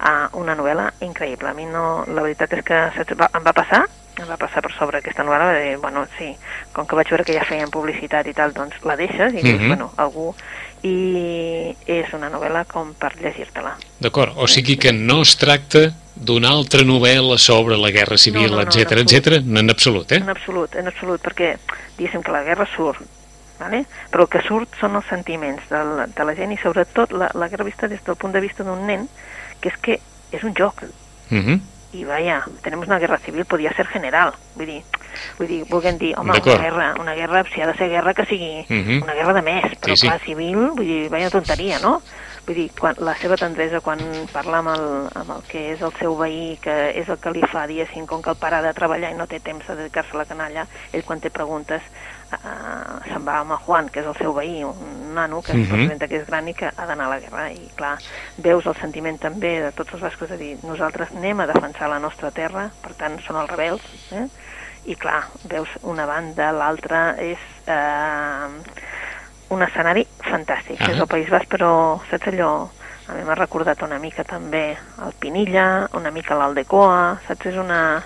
uh, 0.00 0.26
una 0.40 0.56
novel·la 0.58 0.90
increïble. 1.06 1.52
A 1.52 1.54
mi 1.54 1.68
no... 1.70 2.02
La 2.10 2.24
veritat 2.26 2.52
és 2.58 2.64
que 2.66 2.80
saps, 2.96 3.14
va, 3.20 3.30
em 3.38 3.46
va 3.46 3.54
passar 3.56 3.84
em 4.14 4.28
va 4.30 4.36
passar 4.38 4.60
per 4.62 4.70
sobre 4.70 5.00
aquesta 5.00 5.24
novel·la, 5.26 5.48
va 5.50 5.54
dir, 5.58 5.72
bueno, 5.82 6.04
sí, 6.16 6.28
com 6.72 6.86
que 6.86 6.94
vaig 6.94 7.08
veure 7.10 7.24
que 7.26 7.34
ja 7.34 7.42
feien 7.48 7.70
publicitat 7.74 8.28
i 8.30 8.34
tal, 8.36 8.52
doncs 8.54 8.76
la 8.86 8.94
deixes 8.94 9.34
i 9.34 9.40
dius, 9.42 9.58
Mhm. 9.60 9.66
bueno, 9.72 9.88
algú... 9.98 10.28
I 10.86 11.74
és 11.88 12.12
una 12.12 12.28
novel·la 12.28 12.66
com 12.68 12.90
per 13.00 13.14
llegir-te-la. 13.16 13.72
D'acord, 14.04 14.34
o 14.36 14.46
sigui 14.46 14.76
que 14.76 14.92
no 14.92 15.22
es 15.24 15.32
tracta 15.40 15.86
d'una 16.14 16.50
altra 16.52 16.84
novel·la 16.84 17.38
sobre 17.40 17.78
la 17.80 17.90
guerra 17.90 18.18
civil, 18.20 18.50
No, 18.50 18.58
no, 18.58 18.62
no, 18.62 18.68
etc 18.68 18.92
en 18.92 18.98
etc, 19.08 19.26
en 19.62 19.70
absolut, 19.70 20.12
eh? 20.12 20.20
En 20.20 20.28
absolut, 20.28 20.76
en 20.76 20.86
absolut, 20.92 21.22
perquè 21.24 21.54
diguéssim 21.96 22.22
que 22.22 22.30
la 22.36 22.42
guerra 22.44 22.68
surt, 22.76 23.00
vale? 23.58 23.84
però 24.10 24.22
el 24.22 24.28
que 24.28 24.42
surt 24.42 24.74
són 24.80 24.96
els 24.96 25.06
sentiments 25.06 25.62
de 25.70 25.78
la, 25.84 26.06
de 26.06 26.24
la 26.24 26.34
gent 26.34 26.52
i 26.52 26.58
sobretot 26.62 27.12
la, 27.12 27.30
la 27.34 27.48
guerra 27.48 27.64
vista 27.64 27.88
des 27.88 28.02
del 28.04 28.16
punt 28.16 28.32
de 28.34 28.40
vista 28.40 28.64
d'un 28.64 28.86
nen 28.86 29.08
que 29.60 29.68
és 29.68 29.76
que 29.80 30.00
és 30.32 30.42
un 30.44 30.54
joc 30.54 30.82
Mhm. 31.30 31.60
i 31.94 32.04
vaya, 32.04 32.42
tenemos 32.60 32.86
una 32.88 32.98
guerra 32.98 33.18
civil, 33.18 33.44
podia 33.46 33.72
ser 33.72 33.86
general, 33.86 34.32
vull 34.56 34.66
dir, 34.66 34.82
vull 35.38 35.46
dir, 35.46 35.64
vulguem 35.70 35.96
dir, 35.96 36.12
home, 36.18 36.32
una 36.32 36.40
guerra, 36.58 36.94
una 37.00 37.14
guerra, 37.14 37.44
si 37.54 37.60
ha 37.62 37.68
de 37.68 37.74
ser 37.78 37.88
guerra, 37.88 38.12
que 38.12 38.26
sigui 38.26 38.66
Mhm. 38.68 39.02
una 39.04 39.14
guerra 39.14 39.32
de 39.32 39.42
més, 39.42 39.64
però 39.80 39.94
Sí, 39.94 39.96
sí. 39.96 40.06
clar, 40.08 40.20
civil, 40.20 40.56
vull 40.74 40.84
dir, 40.84 41.08
vaya 41.08 41.30
tonteria, 41.30 41.78
no? 41.78 42.02
Vull 42.46 42.56
dir, 42.56 42.70
quan, 42.78 42.94
la 42.98 43.14
seva 43.16 43.36
tendresa 43.38 43.80
quan 43.80 43.98
parla 44.32 44.58
amb 44.58 44.68
el, 44.74 45.08
amb 45.14 45.30
el 45.36 45.42
que 45.48 45.72
és 45.72 45.80
el 45.80 45.92
seu 45.98 46.16
veí, 46.16 46.58
que 46.60 46.90
és 46.98 47.08
el 47.08 47.16
que 47.18 47.30
li 47.30 47.40
fa, 47.42 47.66
diguéssim, 47.66 48.06
com 48.06 48.20
que 48.20 48.30
el 48.30 48.36
pare 48.36 48.56
ha 48.56 48.62
de 48.62 48.74
treballar 48.74 49.12
i 49.12 49.14
no 49.14 49.26
té 49.26 49.38
temps 49.40 49.64
de 49.66 49.76
dedicar-se 49.76 50.12
a 50.14 50.18
la 50.18 50.24
canalla, 50.26 50.66
ell 50.92 51.04
quan 51.04 51.20
té 51.20 51.30
preguntes 51.30 51.80
uh, 52.42 52.98
se'n 53.08 53.24
va 53.26 53.38
amb 53.40 53.52
el 53.52 53.58
Juan, 53.58 53.88
que 53.88 54.00
és 54.00 54.06
el 54.06 54.16
seu 54.16 54.32
veí, 54.34 54.62
un 54.64 55.14
nano 55.14 55.40
que 55.42 55.52
Mhm. 55.54 55.62
es 55.62 55.68
representa 55.70 56.08
que 56.08 56.16
és 56.16 56.26
gran 56.26 56.48
i 56.48 56.54
que 56.54 56.66
ha 56.76 56.86
d'anar 56.86 57.06
a 57.06 57.10
la 57.10 57.20
guerra. 57.20 57.50
I 57.52 57.70
clar, 57.76 57.98
veus 58.38 58.66
el 58.66 58.74
sentiment 58.76 59.18
també 59.18 59.60
de 59.62 59.72
tots 59.72 59.92
els 59.94 60.02
bascos 60.02 60.28
de 60.30 60.36
dir 60.36 60.58
nosaltres 60.64 61.10
anem 61.16 61.40
a 61.40 61.46
defensar 61.46 61.88
la 61.88 61.98
nostra 61.98 62.30
terra, 62.30 62.70
per 62.82 62.94
tant 62.94 63.18
són 63.22 63.36
els 63.36 63.50
rebels, 63.50 63.82
eh? 64.12 64.26
i 64.86 64.96
clar, 64.96 65.22
veus 65.44 65.68
una 65.82 66.04
banda, 66.06 66.50
l'altra 66.52 67.14
és 67.18 67.38
eh, 67.66 68.48
un 69.50 69.62
escenari 69.62 70.06
fantàstic, 70.24 70.80
Ah. 70.80 70.90
és 70.90 70.98
el 71.00 71.06
País 71.06 71.28
Basc, 71.30 71.46
però 71.48 72.00
saps 72.10 72.26
allò, 72.28 72.68
a 73.08 73.12
mi 73.12 73.22
m'ha 73.22 73.34
recordat 73.34 73.82
una 73.82 73.98
mica 73.98 74.24
també 74.24 74.76
el 75.04 75.12
Pinilla, 75.20 75.88
una 75.92 76.10
mica 76.10 76.34
l'Aldecoa, 76.34 77.18
saps, 77.28 77.46
és 77.46 77.56
una, 77.56 78.02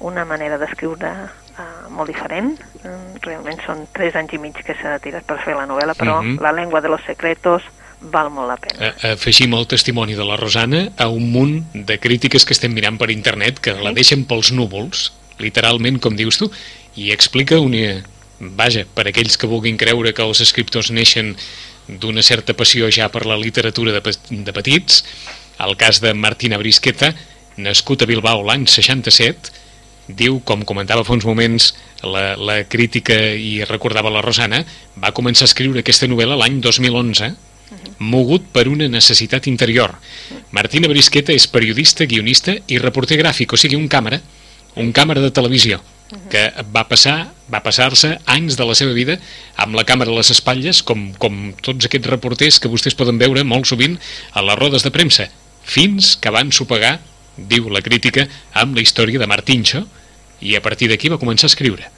una 0.00 0.24
manera 0.24 0.56
d'escriure 0.58 1.10
uh, 1.10 1.45
molt 1.90 2.08
diferent, 2.08 2.56
Mm, 2.86 3.16
realment 3.22 3.58
són 3.66 3.86
tres 3.92 4.14
anys 4.14 4.32
i 4.34 4.38
mig 4.38 4.54
que 4.54 4.74
s'ha 4.74 4.92
de 4.92 5.00
tirar 5.02 5.22
per 5.26 5.40
fer 5.44 5.54
la 5.56 5.66
novel·la, 5.66 5.94
però 5.98 6.20
Mhm. 6.22 6.38
La 6.40 6.52
lengua 6.52 6.80
de 6.80 6.88
los 6.88 7.00
secretos 7.06 7.62
val 8.00 8.30
molt 8.30 8.48
la 8.48 8.56
pena. 8.56 8.94
A- 9.02 9.12
Afegim 9.12 9.54
el 9.54 9.66
testimoni 9.66 10.14
de 10.14 10.24
la 10.24 10.36
Rosana 10.36 10.92
a 10.96 11.08
un 11.08 11.32
munt 11.32 11.64
de 11.72 11.98
crítiques 11.98 12.44
que 12.44 12.52
estem 12.52 12.72
mirant 12.72 12.98
per 12.98 13.10
internet 13.10 13.58
que 13.58 13.72
la 13.72 13.92
deixen 13.92 14.24
pels 14.24 14.52
núvols, 14.52 15.12
literalment, 15.38 15.98
com 16.00 16.14
dius 16.14 16.38
tu, 16.38 16.50
i 16.96 17.10
explica 17.10 17.58
una... 17.60 18.02
Vaja, 18.38 18.84
per 18.94 19.06
aquells 19.08 19.38
que 19.38 19.46
vulguin 19.48 19.78
creure 19.78 20.12
que 20.12 20.22
els 20.22 20.40
escriptors 20.42 20.90
neixen 20.90 21.34
d'una 21.88 22.22
certa 22.22 22.52
passió 22.52 22.90
ja 22.92 23.08
per 23.08 23.24
la 23.24 23.36
literatura 23.36 23.92
de, 23.92 24.02
de 24.30 24.52
petits, 24.52 25.02
el 25.58 25.74
cas 25.76 26.00
de 26.02 26.12
Martina 26.12 26.58
Brisqueta, 26.58 27.14
nascut 27.56 28.02
a 28.02 28.06
Bilbao 28.06 28.42
l'any 28.44 28.66
67, 28.66 29.50
diu, 30.08 30.40
com 30.44 30.62
comentava 30.64 31.04
fa 31.04 31.14
uns 31.16 31.26
moments 31.26 31.72
la, 32.02 32.36
la 32.36 32.56
crítica 32.64 33.16
i 33.34 33.64
recordava 33.66 34.12
la 34.12 34.22
Rosana, 34.24 34.62
va 35.02 35.14
començar 35.16 35.46
a 35.46 35.50
escriure 35.50 35.82
aquesta 35.82 36.08
novel·la 36.10 36.38
l'any 36.38 36.60
2011, 36.64 37.32
mogut 37.98 38.46
per 38.52 38.66
una 38.70 38.86
necessitat 38.88 39.48
interior. 39.50 39.94
Martina 40.54 40.88
Brisqueta 40.88 41.34
és 41.34 41.48
periodista, 41.50 42.06
guionista 42.06 42.54
i 42.68 42.78
reporter 42.78 43.18
gràfic, 43.18 43.52
o 43.52 43.60
sigui, 43.60 43.78
un 43.78 43.88
càmera, 43.90 44.20
un 44.76 44.92
càmera 44.94 45.24
de 45.24 45.32
televisió, 45.34 45.80
que 46.30 46.50
va 46.70 46.84
passar 46.86 47.32
va 47.50 47.62
passar-se 47.62 48.12
anys 48.30 48.56
de 48.58 48.64
la 48.66 48.74
seva 48.78 48.94
vida 48.94 49.16
amb 49.62 49.76
la 49.78 49.84
càmera 49.86 50.10
a 50.10 50.18
les 50.18 50.30
espatlles, 50.34 50.82
com, 50.86 51.12
com 51.22 51.52
tots 51.62 51.86
aquests 51.86 52.10
reporters 52.10 52.58
que 52.62 52.70
vostès 52.70 52.96
poden 52.98 53.20
veure 53.22 53.44
molt 53.46 53.68
sovint 53.70 53.96
a 54.34 54.42
les 54.42 54.58
rodes 54.58 54.86
de 54.86 54.90
premsa, 54.94 55.28
fins 55.62 56.14
que 56.18 56.32
van 56.34 56.50
sopegar, 56.54 56.96
diu 57.36 57.68
la 57.70 57.82
crítica, 57.84 58.26
amb 58.54 58.76
la 58.76 58.82
història 58.82 59.20
de 59.20 59.28
Martincho, 59.30 59.84
i 60.40 60.56
a 60.56 60.60
partir 60.64 60.90
d'aquí 60.90 61.08
va 61.12 61.20
començar 61.20 61.48
a 61.48 61.54
escriure 61.54 61.92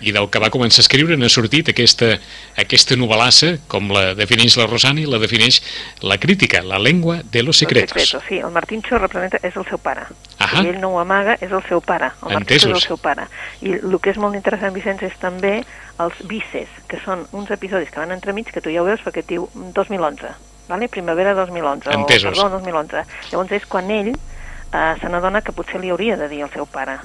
i 0.00 0.12
del 0.12 0.28
que 0.32 0.40
va 0.40 0.50
començar 0.52 0.80
a 0.80 0.84
escriure 0.84 1.16
n'ha 1.18 1.28
sortit 1.32 1.70
aquesta, 1.70 2.14
aquesta 2.60 2.96
novel·lassa, 2.98 3.52
com 3.70 3.90
la 3.92 4.14
defineix 4.18 4.56
la 4.58 4.66
Rosana 4.68 5.02
i 5.02 5.06
la 5.08 5.20
defineix 5.20 5.60
la 6.02 6.16
crítica, 6.20 6.62
la 6.64 6.78
lengua 6.80 7.20
de 7.22 7.42
los 7.42 7.60
secretos. 7.60 7.96
El 7.96 8.06
secreto, 8.06 8.24
sí, 8.28 8.38
el 8.38 8.50
Martincho 8.54 8.98
representa, 8.98 9.40
és 9.46 9.56
el 9.56 9.66
seu 9.68 9.80
pare. 9.82 10.06
Ahà. 10.38 10.64
I 10.64 10.72
ell 10.72 10.80
no 10.80 10.94
ho 10.94 11.00
amaga, 11.02 11.36
és 11.40 11.52
el 11.52 11.62
seu 11.68 11.84
pare. 11.84 12.12
El 12.24 12.38
Martincho 12.38 12.70
és 12.72 12.78
el 12.80 12.84
seu 12.86 13.00
pare. 13.00 13.28
I 13.60 13.76
el 13.80 13.98
que 14.00 14.14
és 14.14 14.20
molt 14.20 14.38
interessant, 14.38 14.74
Vicenç, 14.76 15.04
és 15.10 15.20
també 15.20 15.60
els 16.00 16.24
vices, 16.28 16.72
que 16.88 17.00
són 17.04 17.26
uns 17.36 17.52
episodis 17.52 17.92
que 17.92 18.00
van 18.00 18.14
entremig, 18.16 18.48
que 18.48 18.64
tu 18.64 18.72
ja 18.72 18.80
ho 18.80 18.88
veus 18.88 19.04
perquè 19.04 19.26
diu 19.28 19.50
2011, 19.76 20.32
vale? 20.70 20.88
primavera 20.88 21.34
2011, 21.36 21.92
Entesos. 21.92 22.32
o 22.32 22.32
perdó, 22.32 22.48
2011. 22.56 23.04
Llavors 23.34 23.58
és 23.58 23.68
quan 23.68 23.92
ell 23.92 24.14
eh, 24.72 24.94
se 25.00 25.08
n'adona 25.08 25.42
que 25.42 25.52
potser 25.52 25.80
li 25.80 25.90
hauria 25.90 26.16
de 26.16 26.28
dir 26.28 26.42
al 26.42 26.50
seu 26.50 26.66
pare 26.66 26.98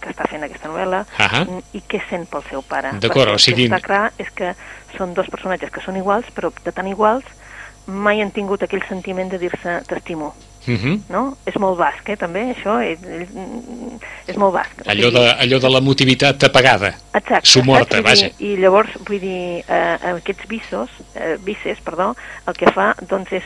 que 0.00 0.10
està 0.10 0.26
fent 0.28 0.42
aquesta 0.42 0.68
novel·la 0.68 1.04
Ahà. 1.18 1.44
i 1.72 1.80
què 1.88 2.00
sent 2.10 2.26
pel 2.28 2.42
seu 2.50 2.62
pare. 2.62 2.90
D'acord, 3.00 3.30
o 3.30 3.38
sigui- 3.38 3.64
El 3.64 3.70
que 3.70 3.76
està 3.76 3.86
clar 3.86 4.12
és 4.18 4.30
que 4.34 4.54
són 4.98 5.14
dos 5.14 5.28
personatges 5.30 5.70
que 5.70 5.80
són 5.80 5.96
iguals, 5.96 6.26
però 6.34 6.50
de 6.64 6.72
tan 6.72 6.86
iguals 6.88 7.24
mai 7.86 8.20
han 8.20 8.30
tingut 8.32 8.62
aquell 8.62 8.82
sentiment 8.88 9.30
de 9.30 9.38
dir-se 9.38 9.82
t'estimo, 9.86 10.34
Uh 10.66 10.72
-huh. 10.74 11.00
no? 11.10 11.36
És 11.44 11.56
molt 11.58 11.76
basc, 11.78 12.08
eh, 12.08 12.16
també, 12.16 12.54
això, 12.56 12.80
és, 12.82 12.98
és 14.26 14.36
molt 14.36 14.54
basc. 14.54 14.80
Allò, 14.86 15.10
de, 15.12 15.24
allò 15.44 15.58
de 15.60 15.68
la 15.70 15.80
motivitat 15.80 16.42
apagada. 16.44 16.94
Exacte, 17.12 17.46
Somorta, 17.46 17.96
saps? 17.96 18.02
Vull 18.02 18.10
vaja. 18.10 18.30
dir, 18.38 18.48
I 18.50 18.56
llavors, 18.62 18.90
vull 19.06 19.20
dir, 19.20 19.64
eh, 19.68 19.98
aquests 20.14 20.46
visos, 20.48 20.90
eh, 21.14 21.36
vices, 21.44 21.78
perdó, 21.84 22.16
el 22.46 22.54
que 22.54 22.70
fa, 22.72 22.94
doncs, 23.08 23.32
és 23.32 23.44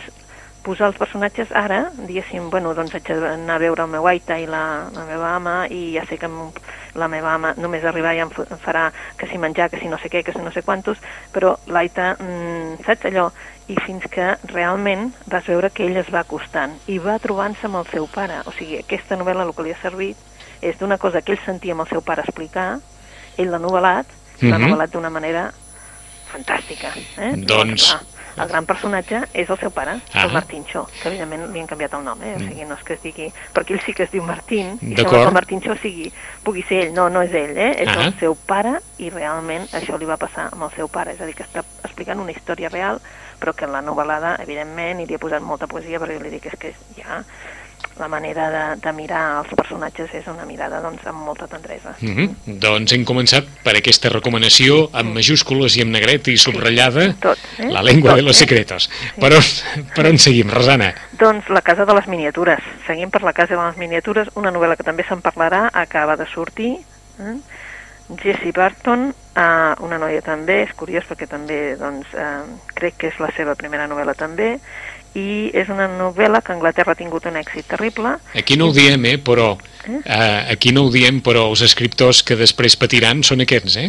posar 0.63 0.89
els 0.91 0.97
personatges 0.99 1.51
ara, 1.55 1.91
diguéssim, 2.07 2.51
bueno, 2.51 2.75
doncs 2.75 2.95
haig 2.95 3.07
d'anar 3.09 3.57
a 3.57 3.63
veure 3.63 3.83
el 3.85 3.91
meu 3.93 4.07
aita 4.11 4.39
i 4.39 4.47
la, 4.47 4.89
la 4.95 5.05
meva 5.09 5.35
ama 5.37 5.67
i 5.71 5.95
ja 5.95 6.05
sé 6.09 6.19
que 6.19 6.29
la 6.99 7.09
meva 7.09 7.35
ama 7.35 7.55
només 7.57 7.85
arribar 7.85 8.15
ja 8.17 8.27
em, 8.27 8.33
farà 8.65 8.89
que 9.17 9.29
si 9.31 9.39
menjar, 9.39 9.71
que 9.71 9.79
si 9.81 9.89
no 9.89 9.99
sé 9.99 10.11
què, 10.11 10.25
que 10.25 10.33
si 10.33 10.43
no 10.43 10.51
sé 10.53 10.63
quantos, 10.63 10.99
però 11.33 11.57
l'Aita, 11.67 12.17
mm, 12.19 12.83
saps 12.85 13.07
allò? 13.11 13.31
I 13.69 13.77
fins 13.85 14.05
que 14.11 14.35
realment 14.53 15.13
vas 15.27 15.45
veure 15.47 15.71
que 15.71 15.85
ell 15.87 15.97
es 16.01 16.09
va 16.13 16.21
acostant 16.25 16.73
i 16.89 16.99
va 16.99 17.19
trobant-se 17.21 17.67
amb 17.69 17.77
el 17.77 17.87
seu 17.93 18.07
pare. 18.09 18.41
O 18.47 18.53
sigui, 18.57 18.79
aquesta 18.81 19.17
novel·la 19.21 19.45
el 19.45 19.53
que 19.55 19.63
li 19.63 19.73
ha 19.73 19.81
servit 19.83 20.17
és 20.63 20.79
d'una 20.79 20.97
cosa 20.99 21.21
que 21.23 21.33
ell 21.33 21.43
sentia 21.45 21.73
amb 21.77 21.85
el 21.85 21.89
seu 21.93 22.01
pare 22.03 22.23
explicar, 22.25 22.79
ell 23.37 23.51
l'ha 23.53 23.59
novel·lat, 23.61 24.07
l'ha 24.41 24.59
Mhm. 24.59 24.65
novel·lat 24.73 24.91
d'una 24.91 25.11
manera 25.11 25.53
fantàstica. 26.33 26.91
Eh? 27.19 27.33
Doncs- 27.37 27.51
Llavors, 27.51 27.87
clar, 27.93 28.01
el 28.41 28.49
gran 28.49 28.67
personatge 28.67 29.23
és 29.33 29.51
el 29.51 29.59
seu 29.59 29.71
pare, 29.71 29.99
Ah. 30.15 30.25
el 30.25 30.33
Martínxo, 30.33 30.87
que 31.03 31.09
evidentment 31.09 31.53
li 31.53 31.61
han 31.61 31.67
canviat 31.67 31.95
el 31.95 32.05
nom, 32.05 32.23
eh? 32.23 32.35
o 32.37 32.39
sigui, 32.39 32.65
no 32.65 32.75
és 32.75 32.83
que 32.85 32.95
es 32.95 33.03
digui... 33.03 33.33
Perquè 33.55 33.75
ell 33.75 33.81
sí 33.85 33.93
que 33.95 34.05
es 34.05 34.11
diu 34.11 34.23
Martín, 34.23 34.79
i 34.81 34.95
sembla 34.97 35.11
que 35.11 35.23
el 35.25 35.33
Martínxo 35.35 35.77
sigui, 35.83 36.13
pugui 36.45 36.63
ser 36.69 36.87
ell, 36.87 36.95
no, 36.95 37.09
no 37.11 37.23
és 37.23 37.33
ell, 37.35 37.57
eh? 37.57 37.73
és 37.83 37.89
Ah. 37.89 38.07
el 38.07 38.15
seu 38.19 38.35
pare, 38.35 38.79
i 38.99 39.11
realment 39.11 39.69
això 39.73 39.99
li 39.99 40.07
va 40.07 40.17
passar 40.17 40.49
amb 40.53 40.63
el 40.65 40.71
seu 40.77 40.89
pare, 40.89 41.13
és 41.13 41.21
a 41.21 41.27
dir, 41.27 41.35
que 41.35 41.45
està 41.45 41.65
explicant 41.85 42.21
una 42.21 42.33
història 42.33 42.69
real, 42.69 43.01
però 43.39 43.55
que 43.55 43.65
en 43.67 43.73
la 43.73 43.83
novel·lada, 43.83 44.37
evidentment, 44.43 45.01
hi 45.01 45.07
li 45.07 45.15
ha 45.15 45.19
posat 45.23 45.43
molta 45.43 45.67
poesia, 45.67 45.99
perquè 46.01 46.21
li 46.23 46.31
dic 46.31 46.47
és 46.47 46.59
que 46.59 46.75
ja 46.97 47.23
la 47.99 48.09
manera 48.09 48.49
de, 48.51 48.65
de 48.81 48.93
mirar 48.97 49.23
els 49.41 49.53
personatges 49.57 50.13
és 50.15 50.27
una 50.31 50.47
mirada 50.49 50.81
doncs, 50.85 51.05
amb 51.07 51.25
molta 51.27 51.47
tendresa. 51.47 51.95
Mm 52.01 52.15
-hmm. 52.15 52.59
Doncs 52.65 52.93
hem 52.93 53.05
començat 53.05 53.45
per 53.65 53.77
aquesta 53.77 54.09
recomanació 54.09 54.89
amb 54.93 55.15
majúscules 55.15 55.77
i 55.77 55.83
amb 55.83 55.93
negret 55.93 56.29
i 56.29 56.37
subratllada 56.37 57.15
Tot, 57.21 57.39
eh? 57.59 57.71
La 57.71 57.83
lengua 57.83 58.11
Tot, 58.11 58.19
de 58.19 58.23
los 58.23 58.37
eh? 58.37 58.41
secretos. 58.45 58.91
Per, 59.21 59.33
on, 59.33 59.43
per 59.95 60.07
on 60.07 60.19
seguim, 60.19 60.51
Rosana? 60.51 60.95
Doncs 61.19 61.49
La 61.49 61.63
casa 61.63 61.85
de 61.85 61.95
les 61.95 62.07
miniatures. 62.07 62.61
Seguim 62.87 63.11
per 63.11 63.23
La 63.23 63.33
casa 63.33 63.57
de 63.57 63.67
les 63.67 63.77
miniatures, 63.77 64.29
una 64.35 64.51
novel·la 64.51 64.77
que 64.77 64.85
també 64.85 65.05
se'n 65.05 65.21
parlarà, 65.21 65.71
acaba 65.73 66.17
de 66.17 66.27
sortir. 66.27 66.79
Eh? 67.21 67.37
Jessie 68.17 68.53
Barton, 68.53 69.15
eh, 69.37 69.75
una 69.81 69.99
noia 69.99 70.23
també, 70.25 70.63
és 70.63 70.73
curiós 70.75 71.05
perquè 71.05 71.29
també 71.29 71.77
doncs, 71.77 72.07
eh, 72.15 72.45
crec 72.75 72.97
que 72.97 73.09
és 73.09 73.19
la 73.21 73.31
seva 73.37 73.55
primera 73.55 73.87
novel·la 73.87 74.15
també, 74.15 74.59
i 75.17 75.51
és 75.57 75.71
una 75.73 75.89
novel·la 75.89 76.43
que 76.45 76.53
a 76.53 76.57
Anglaterra 76.57 76.93
ha 76.93 76.99
tingut 76.99 77.27
un 77.31 77.39
èxit 77.41 77.69
terrible. 77.71 78.17
Aquí 78.35 78.57
no 78.57 78.69
ho 78.69 78.77
diem, 78.77 79.05
eh, 79.13 79.19
però... 79.19 79.55
Eh, 79.89 80.53
aquí 80.53 80.73
no 80.77 80.85
ho 80.87 80.91
diem, 80.93 81.21
però 81.25 81.47
els 81.49 81.63
escriptors 81.65 82.21
que 82.27 82.37
després 82.37 82.77
patiran 82.77 83.23
són 83.27 83.41
aquests, 83.45 83.79
eh? 83.81 83.89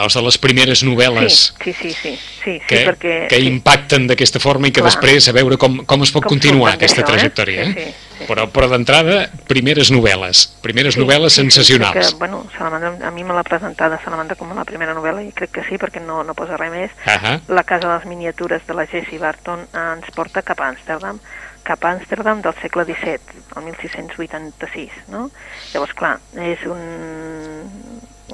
Els 0.00 0.16
de 0.16 0.22
les 0.24 0.38
primeres 0.42 0.82
novel·les 0.86 1.36
Sí, 1.62 1.72
sí, 1.72 1.92
sí, 1.92 1.92
sí, 1.94 2.14
sí, 2.42 2.54
que, 2.66 2.78
sí 2.80 2.86
perquè... 2.88 3.14
que 3.30 3.38
sí. 3.38 3.46
impacten 3.50 4.08
d'aquesta 4.10 4.40
forma 4.42 4.68
i 4.68 4.72
que 4.74 4.82
Clar. 4.82 4.90
després 4.90 5.28
a 5.28 5.34
veure 5.36 5.58
com, 5.60 5.82
com 5.86 6.02
es 6.06 6.12
pot 6.14 6.24
Com 6.24 6.34
continuar 6.34 6.74
aquesta 6.74 7.02
d'això, 7.02 7.06
eh? 7.06 7.12
trajectòria. 7.12 7.62
Eh? 7.62 7.74
Sí, 7.74 7.84
sí, 7.84 8.18
sí. 8.18 8.28
Però, 8.28 8.46
però 8.54 8.70
d'entrada, 8.72 9.18
primeres 9.50 9.90
novel·les, 9.92 10.44
primeres 10.64 10.98
novel·les 11.00 11.34
sí, 11.34 11.42
sensacionals. 11.42 12.08
Sí, 12.08 12.14
que, 12.14 12.18
bueno, 12.18 12.44
Salamandra, 12.56 12.94
a 13.08 13.12
mi 13.14 13.24
me 13.26 13.36
l'ha 13.36 13.44
presentada 13.46 14.00
Salamandra 14.04 14.38
com 14.40 14.54
la 14.56 14.66
primera 14.68 14.94
novel·la 14.96 15.24
i 15.26 15.32
crec 15.36 15.52
que 15.58 15.66
sí, 15.68 15.78
perquè 15.80 16.02
no, 16.02 16.22
no 16.24 16.36
posa 16.38 16.58
res 16.60 16.72
més. 16.72 16.94
Ahà. 17.04 17.38
La 17.48 17.66
casa 17.68 17.88
de 17.88 17.94
les 17.94 18.06
miniatures 18.10 18.64
de 18.66 18.78
la 18.78 18.86
Jessie 18.90 19.20
Barton 19.20 19.66
ens 19.74 20.14
porta 20.16 20.42
cap 20.46 20.62
a 20.62 20.70
Amsterdam, 20.72 21.20
cap 21.64 21.84
a 21.84 21.90
Amsterdam 21.96 22.42
del 22.44 22.54
segle 22.60 22.84
XVII, 22.84 23.42
el 23.56 23.64
1686, 23.70 24.92
no? 25.08 25.30
Llavors, 25.72 25.94
clar, 25.96 26.18
és 26.44 26.60
un, 26.68 26.80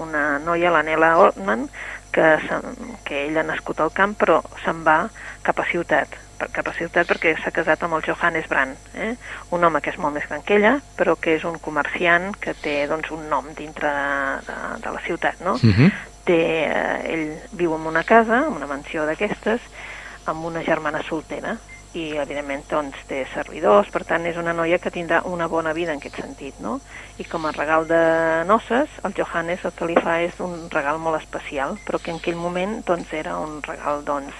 una 0.03 0.39
noia, 0.43 0.71
la 0.75 0.83
Nela 0.83 1.13
Ortman, 1.19 1.69
que, 2.13 2.25
se- 2.47 2.97
que 3.05 3.27
ella 3.29 3.41
ha 3.45 3.49
nascut 3.53 3.81
al 3.81 3.93
camp, 3.95 4.17
però 4.19 4.41
se'n 4.65 4.83
va 4.87 5.05
cap 5.47 5.61
a 5.63 5.67
ciutat, 5.71 6.17
cap 6.53 6.67
a 6.71 6.73
ciutat 6.75 7.07
perquè 7.07 7.35
s'ha 7.39 7.53
casat 7.55 7.83
amb 7.87 7.99
el 7.99 8.03
Johannes 8.07 8.49
Brand, 8.49 8.77
eh? 8.97 9.13
un 9.55 9.65
home 9.65 9.81
que 9.85 9.93
és 9.93 9.99
molt 10.01 10.17
més 10.17 10.27
gran 10.27 10.43
que 10.43 10.57
ella, 10.57 10.75
però 10.97 11.15
que 11.21 11.37
és 11.37 11.45
un 11.45 11.59
comerciant 11.63 12.33
que 12.41 12.55
té 12.55 12.87
doncs, 12.91 13.11
un 13.15 13.29
nom 13.31 13.47
dintre 13.55 13.91
de, 13.93 14.47
de, 14.49 14.59
de 14.87 14.95
la 14.97 15.03
ciutat, 15.07 15.41
no? 15.45 15.59
Mhm. 15.63 15.91
té, 16.25 16.37
eh, 16.69 17.13
ell 17.15 17.29
viu 17.57 17.73
en 17.75 17.87
una 17.89 18.03
casa, 18.05 18.43
en 18.47 18.53
una 18.59 18.67
mansió 18.69 19.07
d'aquestes, 19.09 19.61
amb 20.29 20.45
una 20.45 20.61
germana 20.63 21.01
soltera 21.03 21.57
i 21.99 22.13
evidentment 22.23 22.63
doncs, 22.71 22.99
té 23.09 23.25
servidors, 23.35 23.89
per 23.91 24.05
tant 24.07 24.27
és 24.29 24.37
una 24.39 24.53
noia 24.55 24.79
que 24.79 24.93
tindrà 24.95 25.25
una 25.27 25.49
bona 25.51 25.73
vida 25.75 25.91
en 25.91 25.99
aquest 25.99 26.21
sentit, 26.21 26.61
no? 26.63 26.77
I 27.19 27.25
com 27.27 27.47
a 27.47 27.53
regal 27.57 27.89
de 27.89 28.45
noces, 28.47 28.89
el 29.03 29.15
Johannes 29.17 29.65
el 29.65 29.75
que 29.75 29.89
li 29.91 29.97
fa 29.99 30.21
és 30.23 30.39
un 30.39 30.69
regal 30.71 31.01
molt 31.03 31.19
especial, 31.19 31.75
però 31.87 31.99
que 31.99 32.13
en 32.15 32.21
aquell 32.23 32.39
moment 32.39 32.85
doncs, 32.87 33.11
era 33.13 33.37
un 33.39 33.59
regal 33.67 34.05
doncs, 34.07 34.35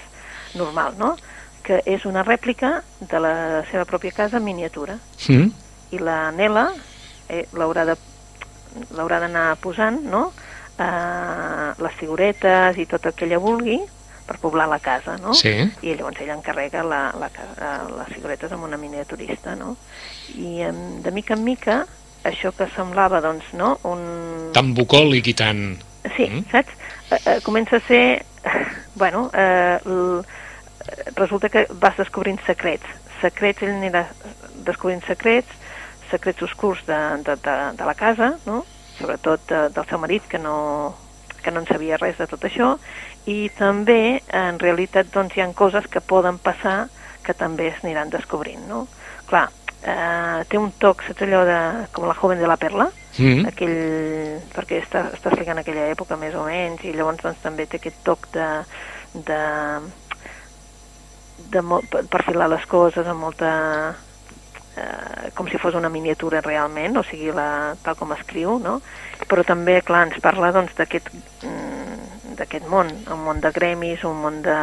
normal, 0.55 0.95
no? 0.97 1.17
Que 1.63 1.81
és 1.85 2.05
una 2.05 2.23
rèplica 2.23 2.81
de 2.99 3.19
la 3.19 3.35
seva 3.69 3.85
pròpia 3.85 4.15
casa 4.15 4.37
en 4.37 4.47
miniatura 4.47 4.97
Mm. 5.27 5.51
i 5.91 5.99
la 5.99 6.31
Nela 6.31 6.71
eh, 7.29 7.45
l'haurà 7.53 9.19
d'anar 9.19 9.57
posant, 9.61 9.99
no?, 10.03 10.31
eh, 10.79 11.71
les 11.83 11.93
figuretes 11.99 12.77
i 12.77 12.85
tot 12.85 13.05
el 13.05 13.13
que 13.13 13.25
ella 13.25 13.37
vulgui 13.37 13.81
per 14.27 14.37
poblar 14.39 14.67
la 14.69 14.79
casa, 14.79 15.17
no? 15.17 15.33
Sí. 15.33 15.51
I 15.81 15.95
llavors 15.95 16.19
ella 16.21 16.35
encarrega 16.37 16.83
la, 16.83 17.01
la, 17.19 17.27
eh, 17.27 17.71
les 17.97 18.11
figuretes 18.15 18.51
amb 18.51 18.63
una 18.67 18.77
miniaturista, 18.77 19.55
no? 19.55 19.75
I 20.35 20.65
de 21.03 21.11
mica 21.11 21.33
en 21.35 21.43
mica, 21.43 21.81
això 22.23 22.51
que 22.55 22.67
semblava, 22.75 23.21
doncs, 23.21 23.53
no?, 23.57 23.77
un... 23.89 24.51
Tan 24.53 24.73
bucòlic 24.77 25.31
i 25.31 25.33
tan... 25.33 25.63
Sí, 26.15 26.25
Mm. 26.29 26.45
saps? 26.51 26.73
Eh, 27.11 27.19
eh, 27.25 27.39
comença 27.43 27.77
a 27.77 27.87
ser... 27.87 28.25
Bueno, 28.93 29.29
eh, 29.33 29.79
l, 29.85 30.19
eh, 30.19 31.11
resulta 31.15 31.47
que 31.49 31.65
vas 31.79 31.95
descobrint 31.97 32.39
secrets. 32.45 32.85
Secrets, 33.21 33.63
ell 33.63 33.71
anirà 33.77 34.01
descobrint 34.67 35.01
secrets, 35.07 35.47
secrets 36.11 36.43
oscurs 36.43 36.81
de, 36.85 36.97
de, 37.23 37.37
de, 37.39 37.55
de 37.79 37.85
la 37.87 37.95
casa, 37.95 38.33
no? 38.45 38.65
sobretot 38.99 39.47
de, 39.47 39.61
del 39.73 39.87
seu 39.89 39.97
marit, 39.97 40.27
que 40.29 40.37
no, 40.37 40.93
que 41.41 41.51
no 41.51 41.61
en 41.63 41.67
sabia 41.69 41.97
res 42.01 42.17
de 42.17 42.27
tot 42.27 42.43
això, 42.47 42.75
i 43.25 43.49
també, 43.57 44.21
en 44.33 44.59
realitat, 44.59 45.11
doncs, 45.13 45.35
hi 45.37 45.41
ha 45.41 45.49
coses 45.53 45.87
que 45.91 46.01
poden 46.01 46.37
passar 46.39 46.87
que 47.23 47.33
també 47.37 47.67
es 47.69 47.83
aniran 47.83 48.09
descobrint, 48.09 48.63
no? 48.67 48.87
Clar, 49.29 49.47
eh, 49.83 50.41
té 50.49 50.57
un 50.57 50.71
toc, 50.81 51.03
saps 51.05 51.21
allò 51.27 51.43
de... 51.45 51.59
com 51.93 52.07
la 52.07 52.15
joven 52.17 52.39
de 52.41 52.47
la 52.49 52.57
perla? 52.57 52.89
Mm. 53.19 53.45
aquell, 53.49 53.79
perquè 54.55 54.77
està, 54.79 55.01
està 55.11 55.29
explicant 55.29 55.57
aquella 55.59 55.89
època 55.91 56.15
més 56.15 56.33
o 56.33 56.45
menys 56.47 56.85
i 56.87 56.93
llavors 56.95 57.19
doncs, 57.21 57.41
també 57.43 57.65
té 57.67 57.77
aquest 57.81 57.97
toc 58.07 58.29
de, 58.31 58.45
de, 59.27 59.39
de 61.51 61.61
molt, 61.61 61.89
per- 61.91 62.05
perfilar 62.07 62.47
les 62.49 62.65
coses 62.71 63.07
amb 63.07 63.19
molta 63.25 63.51
eh, 64.77 65.31
com 65.35 65.47
si 65.49 65.59
fos 65.61 65.75
una 65.75 65.89
miniatura 65.89 66.41
realment, 66.41 66.97
o 66.97 67.03
sigui, 67.07 67.31
la, 67.35 67.75
tal 67.83 67.97
com 67.99 68.13
escriu, 68.15 68.57
no? 68.59 68.79
Però 69.27 69.45
també, 69.47 69.79
clar, 69.85 70.07
ens 70.09 70.21
parla 70.23 70.51
doncs, 70.55 70.75
d'aquest 70.77 71.11
mm, 71.11 71.81
d'aquest 72.41 72.67
món, 72.71 72.89
un 73.11 73.23
món 73.25 73.41
de 73.43 73.51
gremis, 73.53 74.03
un 74.07 74.21
món 74.23 74.39
de 74.45 74.55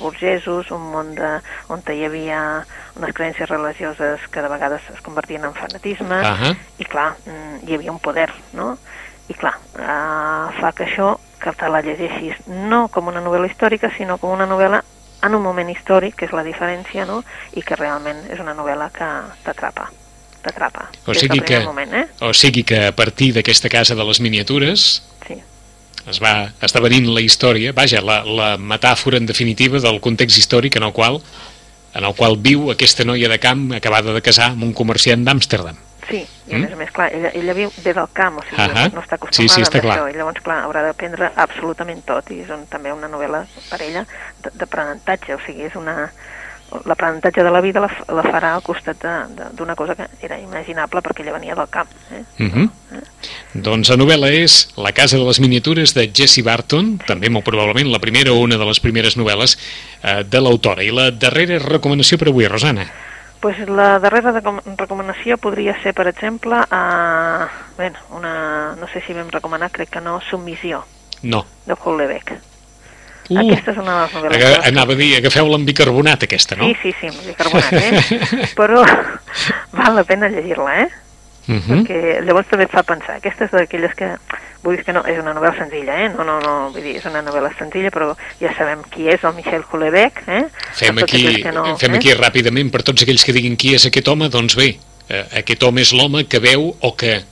burgesos, 0.00 0.70
un 0.74 0.90
món 0.92 1.14
de, 1.16 1.30
on 1.72 1.80
hi 1.88 2.04
havia 2.04 2.40
unes 2.98 3.14
creences 3.16 3.48
religioses 3.48 4.26
que 4.30 4.42
de 4.42 4.50
vegades 4.52 4.82
es 4.92 5.00
convertien 5.00 5.44
en 5.46 5.54
fanatisme, 5.56 6.20
Ahà. 6.20 6.52
i 6.78 6.84
clar, 6.84 7.14
mm, 7.24 7.62
hi 7.64 7.78
havia 7.78 7.94
un 7.94 8.00
poder, 8.00 8.30
no? 8.52 8.74
I 9.28 9.34
clar, 9.34 9.54
eh, 9.78 10.48
fa 10.60 10.72
que 10.76 10.84
això, 10.84 11.14
que 11.40 11.52
te 11.52 11.68
la 11.68 11.80
llegeixis 11.84 12.44
no 12.48 12.88
com 12.88 13.08
una 13.08 13.22
novel·la 13.24 13.48
històrica, 13.48 13.90
sinó 13.96 14.18
com 14.18 14.34
una 14.34 14.46
novel·la 14.48 14.82
en 15.24 15.34
un 15.34 15.42
moment 15.42 15.70
històric, 15.72 16.14
que 16.16 16.26
és 16.28 16.32
la 16.36 16.44
diferència, 16.44 17.06
no? 17.08 17.22
I 17.56 17.62
que 17.62 17.76
realment 17.76 18.24
és 18.30 18.40
una 18.40 18.54
novel·la 18.54 18.90
que 18.92 19.08
t'atrapa, 19.44 19.88
t'atrapa. 20.42 20.90
O 21.06 21.14
sigui 21.14 21.40
que- 21.40 21.60
Moment, 21.64 21.94
eh? 21.94 22.06
O 22.20 22.32
sigui 22.34 22.62
que 22.64 22.86
a 22.88 22.92
partir 22.92 23.32
d'aquesta 23.34 23.68
casa 23.68 23.94
de 23.94 24.04
les 24.04 24.20
miniatures 24.20 25.02
Sí. 25.26 25.34
es 26.10 26.20
va 26.22 26.52
esdevenint 26.60 27.06
la 27.08 27.20
història, 27.24 27.72
vaja, 27.72 28.00
la, 28.02 28.22
la 28.24 28.56
metàfora 28.58 29.16
en 29.16 29.26
definitiva 29.26 29.78
del 29.80 30.00
context 30.00 30.36
històric 30.38 30.76
en 30.76 30.82
el 30.84 30.92
qual 30.92 31.20
en 31.94 32.02
el 32.04 32.14
qual 32.18 32.36
viu 32.36 32.72
aquesta 32.72 33.04
noia 33.04 33.28
de 33.28 33.38
camp 33.38 33.72
acabada 33.72 34.12
de 34.12 34.20
casar 34.20 34.50
amb 34.50 34.64
un 34.64 34.72
comerciant 34.74 35.22
d'Amsterdam. 35.24 35.76
Sí, 36.08 36.26
i 36.48 36.54
a 36.54 36.58
Mm? 36.58 36.62
més 36.62 36.72
a 36.72 36.76
més, 36.76 36.90
clar, 36.90 37.08
ella, 37.14 37.30
ella 37.34 37.54
viu 37.54 37.70
ve 37.84 37.92
del 37.94 38.08
camp, 38.12 38.38
o 38.38 38.42
sigui, 38.42 38.60
Ahà. 38.62 38.90
no 38.92 39.00
està 39.00 39.16
Sí, 39.30 39.48
sí, 39.48 39.62
acostumada 39.62 39.62
està 39.62 39.78
a 39.78 39.80
clar. 39.80 39.96
això, 39.98 40.10
i 40.10 40.16
llavors, 40.18 40.42
clar, 40.42 40.58
haurà 40.64 40.82
d'aprendre 40.82 41.30
absolutament 41.36 42.02
tot, 42.04 42.30
i 42.30 42.40
és 42.40 42.50
un, 42.50 42.66
també 42.66 42.92
una 42.92 43.08
novel·la 43.08 43.46
per 43.70 43.80
ella 43.82 44.04
d'aprenentatge, 44.54 45.34
o 45.34 45.40
sigui, 45.46 45.62
és 45.70 45.74
una... 45.76 46.10
L'aprenentatge 46.88 47.42
de 47.44 47.50
la 47.52 47.60
vida 47.60 47.78
la, 47.78 47.86
la 48.08 48.22
farà 48.24 48.54
al 48.56 48.62
costat 48.64 48.96
d'una 49.54 49.76
cosa 49.76 49.94
que 49.94 50.08
era 50.26 50.40
imaginable 50.40 51.02
perquè 51.04 51.22
ella 51.22 51.34
venia 51.36 51.54
del 51.54 51.68
camp. 51.70 51.86
Eh? 52.10 52.24
Uh 52.42 52.48
-huh. 52.50 52.70
Doncs 53.54 53.90
la 53.90 53.96
novel·la 53.96 54.30
és 54.32 54.70
La 54.76 54.90
casa 54.92 55.16
de 55.16 55.22
les 55.24 55.38
miniatures 55.38 55.94
de 55.94 56.10
Jessie 56.12 56.42
Barton, 56.42 56.98
també 57.06 57.30
molt 57.30 57.44
probablement 57.44 57.92
la 57.92 58.00
primera 58.00 58.32
o 58.32 58.40
una 58.40 58.56
de 58.56 58.64
les 58.64 58.80
primeres 58.80 59.16
novel·les 59.16 59.56
eh, 60.02 60.24
de 60.24 60.40
l'autora. 60.40 60.82
I 60.82 60.90
la 60.90 61.10
darrera 61.12 61.58
recomanació 61.58 62.18
per 62.18 62.28
avui, 62.28 62.48
Rosana. 62.48 62.90
Pues 63.44 63.58
la 63.68 63.98
darrera 64.00 64.30
recom 64.32 64.56
recomanació 64.80 65.36
podria 65.36 65.74
ser, 65.82 65.92
per 65.92 66.06
exemple, 66.08 66.56
a, 66.72 66.80
bé, 67.76 67.90
una, 68.16 68.72
no 68.80 68.88
sé 68.88 69.02
si 69.04 69.12
vam 69.12 69.28
recomanar, 69.28 69.68
crec 69.74 69.90
que 69.92 70.00
no, 70.00 70.14
Submissió, 70.30 70.80
No. 71.22 71.42
de 71.66 71.76
Hollebeck. 71.76 72.32
Uh, 73.28 73.38
Aquesta 73.42 73.72
és 73.72 73.78
una 73.80 73.92
de 73.98 74.00
les 74.06 74.14
novel·les. 74.16 74.36
aga- 74.40 74.62
que- 74.62 74.68
anava 74.68 74.92
a 74.92 74.96
dir, 74.96 75.10
agafeu-la 75.18 75.56
amb 75.60 75.66
bicarbonat, 75.68 76.22
aquesta, 76.24 76.56
no? 76.56 76.64
Sí, 76.68 76.74
sí, 76.82 76.94
sí, 77.00 77.06
amb 77.12 77.20
bicarbonat, 77.26 77.72
eh? 77.72 78.48
Però 78.58 78.80
val 79.76 79.94
la 79.96 80.04
pena 80.04 80.28
llegir-la, 80.32 80.80
eh? 80.82 80.88
Uh 81.46 81.54
-huh. 81.56 81.84
perquè 81.84 82.24
llavors 82.24 82.48
també 82.48 82.64
et 82.64 82.70
fa 82.70 82.82
pensar. 82.82 83.16
Aquesta 83.16 83.44
és 83.44 83.50
d'aquelles 83.50 83.94
que, 83.94 84.16
vull 84.62 84.76
dir 84.76 84.84
que 84.84 84.92
no, 84.92 85.04
és 85.06 85.18
una 85.18 85.34
novel·la 85.34 85.58
senzilla, 85.58 86.04
eh? 86.04 86.08
No, 86.08 86.24
no, 86.24 86.40
no, 86.40 86.70
vull 86.70 86.82
dir, 86.82 86.96
és 86.96 87.04
una 87.04 87.22
novel·la 87.22 87.52
senzilla, 87.58 87.90
però 87.90 88.16
ja 88.40 88.54
sabem 88.56 88.82
qui 88.90 89.08
és 89.08 89.22
el 89.24 89.34
Michel 89.34 89.64
Houellebecq, 89.70 90.22
eh? 90.28 90.44
Fem 90.72 90.98
aquí, 90.98 91.42
que 91.42 91.52
no, 91.52 91.76
fem 91.76 91.92
eh? 91.94 91.96
aquí 91.96 92.14
ràpidament, 92.14 92.70
per 92.70 92.82
tots 92.82 93.02
aquells 93.02 93.24
que 93.24 93.32
diguin 93.32 93.56
qui 93.56 93.74
és 93.74 93.86
aquest 93.86 94.08
home, 94.08 94.28
doncs 94.28 94.56
bé, 94.56 94.78
eh, 95.08 95.24
aquest 95.40 95.62
home 95.62 95.80
és 95.80 95.92
l'home 95.92 96.24
que 96.26 96.38
veu 96.38 96.74
o 96.80 96.96
que 96.96 97.22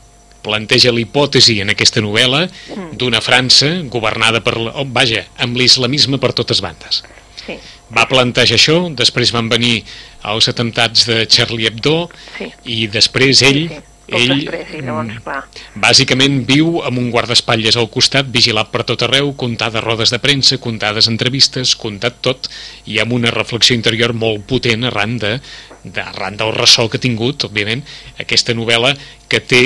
planteja 0.43 0.93
l'hipòtesi 0.93 1.61
en 1.63 1.71
aquesta 1.71 2.01
novel·la 2.01 2.49
Mm. 2.77 2.97
d'una 2.99 3.21
França 3.21 3.69
governada 3.89 4.41
per, 4.41 4.57
oh, 4.59 4.85
vaja, 4.87 5.25
amb 5.39 5.57
l'islamisme 5.57 6.19
per 6.19 6.33
totes 6.33 6.61
bandes. 6.61 7.05
Sí, 7.47 7.59
Va 7.93 8.07
plantejar 8.09 8.57
això, 8.57 8.77
després 8.97 9.33
van 9.35 9.51
venir 9.53 9.85
els 10.25 10.49
atemptats 10.49 11.05
de 11.07 11.27
Charlie 11.27 11.67
Hebdo 11.69 12.09
sí. 12.39 12.47
i 12.65 12.87
després 12.89 13.43
ell, 13.43 13.69
sí, 13.69 13.75
sí. 13.75 13.81
Poc 14.03 14.19
ell 14.19 14.33
després, 14.35 14.71
i 14.75 14.81
llavors, 14.83 15.19
clar, 15.23 15.39
Bàsicament 15.83 16.41
viu 16.49 16.81
amb 16.83 16.99
un 16.99 17.11
guardaespatlles 17.15 17.79
al 17.79 17.89
costat, 17.93 18.29
vigilat 18.35 18.73
per 18.73 18.83
tot 18.89 19.05
arreu, 19.07 19.31
comptades 19.39 19.85
rodes 19.85 20.13
de 20.15 20.19
premsa, 20.23 20.59
comptades 20.63 21.09
entrevistes, 21.11 21.77
comptat 21.79 22.19
tot, 22.27 22.51
i 22.91 22.99
amb 23.03 23.15
una 23.15 23.31
reflexió 23.35 23.77
interior 23.79 24.15
molt 24.19 24.45
potent 24.51 24.89
arran, 24.91 25.17
de, 25.23 25.37
de, 25.85 26.03
arran 26.03 26.39
del 26.41 26.55
ressò 26.59 26.89
que 26.91 26.99
ha 26.99 27.07
tingut, 27.07 27.47
òbviament, 27.49 27.85
aquesta 28.27 28.57
novel·la 28.59 28.95
que 29.31 29.41
té, 29.41 29.65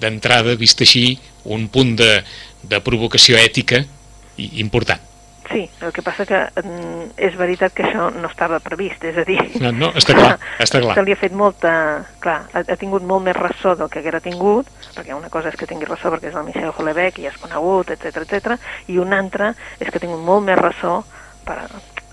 d'entrada, 0.00 0.56
vist 0.56 0.80
així, 0.80 1.10
un 1.44 1.68
punt 1.72 1.94
de, 2.00 2.12
de 2.64 2.80
provocació 2.82 3.36
ètica 3.38 3.84
important. 4.36 5.05
Sí, 5.50 5.64
el 5.82 5.92
que 5.92 6.02
passa 6.04 6.26
que 6.28 6.38
mm, 6.62 7.16
és 7.28 7.36
veritat 7.38 7.74
que 7.76 7.86
això 7.86 8.08
no 8.14 8.28
estava 8.30 8.60
previst, 8.64 9.04
és 9.08 9.18
a 9.20 9.24
dir... 9.26 9.38
No, 9.62 9.72
no, 9.74 9.90
està 9.98 10.16
clar, 10.16 10.36
està 10.64 10.82
clar. 10.82 10.96
Se 10.98 11.04
li 11.06 11.14
ha 11.14 11.20
fet 11.20 11.36
molta... 11.36 11.72
Clar, 12.22 12.38
ha, 12.52 12.62
ha 12.62 12.78
tingut 12.80 13.06
molt 13.06 13.26
més 13.26 13.36
ressò 13.38 13.76
del 13.78 13.90
que 13.92 14.00
haguera 14.02 14.22
tingut, 14.24 14.70
perquè 14.96 15.16
una 15.16 15.30
cosa 15.32 15.52
és 15.52 15.58
que 15.58 15.68
tingui 15.70 15.88
ressò 15.88 16.12
perquè 16.12 16.30
és 16.32 16.38
el 16.38 16.48
Michel 16.48 16.72
Houellebecq 16.72 17.20
i 17.22 17.30
és 17.30 17.36
conegut, 17.42 17.92
etc 17.94 18.22
etc, 18.24 18.56
i 18.92 18.98
una 19.02 19.20
altra 19.22 19.52
és 19.78 19.88
que 19.88 19.98
ha 19.98 20.02
tingut 20.02 20.24
molt 20.24 20.46
més 20.48 20.58
ressò 20.60 20.98
per, 21.46 21.60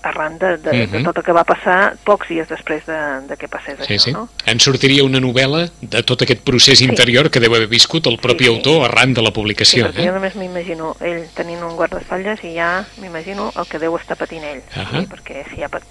arran 0.04 0.38
de, 0.38 0.56
de, 0.58 0.70
de 0.86 0.86
Mhm. 0.98 1.04
tot 1.04 1.18
el 1.18 1.24
que 1.24 1.32
va 1.32 1.44
passar 1.44 1.96
pocs 2.04 2.28
dies 2.28 2.48
després 2.48 2.84
de, 2.86 2.98
de 3.28 3.36
que 3.36 3.48
passés 3.48 3.78
Sí, 3.86 3.94
això, 3.94 3.98
sí. 4.04 4.12
no? 4.12 4.28
En 4.46 4.60
sortiria 4.60 5.04
una 5.04 5.20
novel·la 5.20 5.70
de 5.80 6.02
tot 6.02 6.22
aquest 6.22 6.42
procés 6.44 6.80
interior 6.82 7.30
que 7.30 7.40
deu 7.40 7.54
haver 7.54 7.66
viscut 7.68 8.06
el 8.06 8.18
propi 8.18 8.44
Sí, 8.44 8.50
sí. 8.50 8.56
autor 8.56 8.84
arran 8.90 9.14
de 9.14 9.22
la 9.22 9.30
Sí, 9.30 9.34
publicació. 9.34 9.86
perquè 9.88 10.04
jo 10.04 10.10
eh? 10.10 10.12
només 10.12 10.36
m'imagino 10.36 10.96
ell 11.00 11.26
tenint 11.34 11.62
un 11.62 11.76
guardaespatlles 11.76 12.44
i 12.44 12.54
ja 12.54 12.84
m'imagino 13.00 13.52
el 13.56 13.66
que 13.66 13.78
deu 13.78 13.96
estar 13.96 14.16
patint 14.16 14.44
ell. 14.44 14.62
Ahà. 14.74 15.00
sí, 15.00 15.06
perquè 15.06 15.44
si 15.50 15.56
ja, 15.60 15.68
vull 15.68 15.82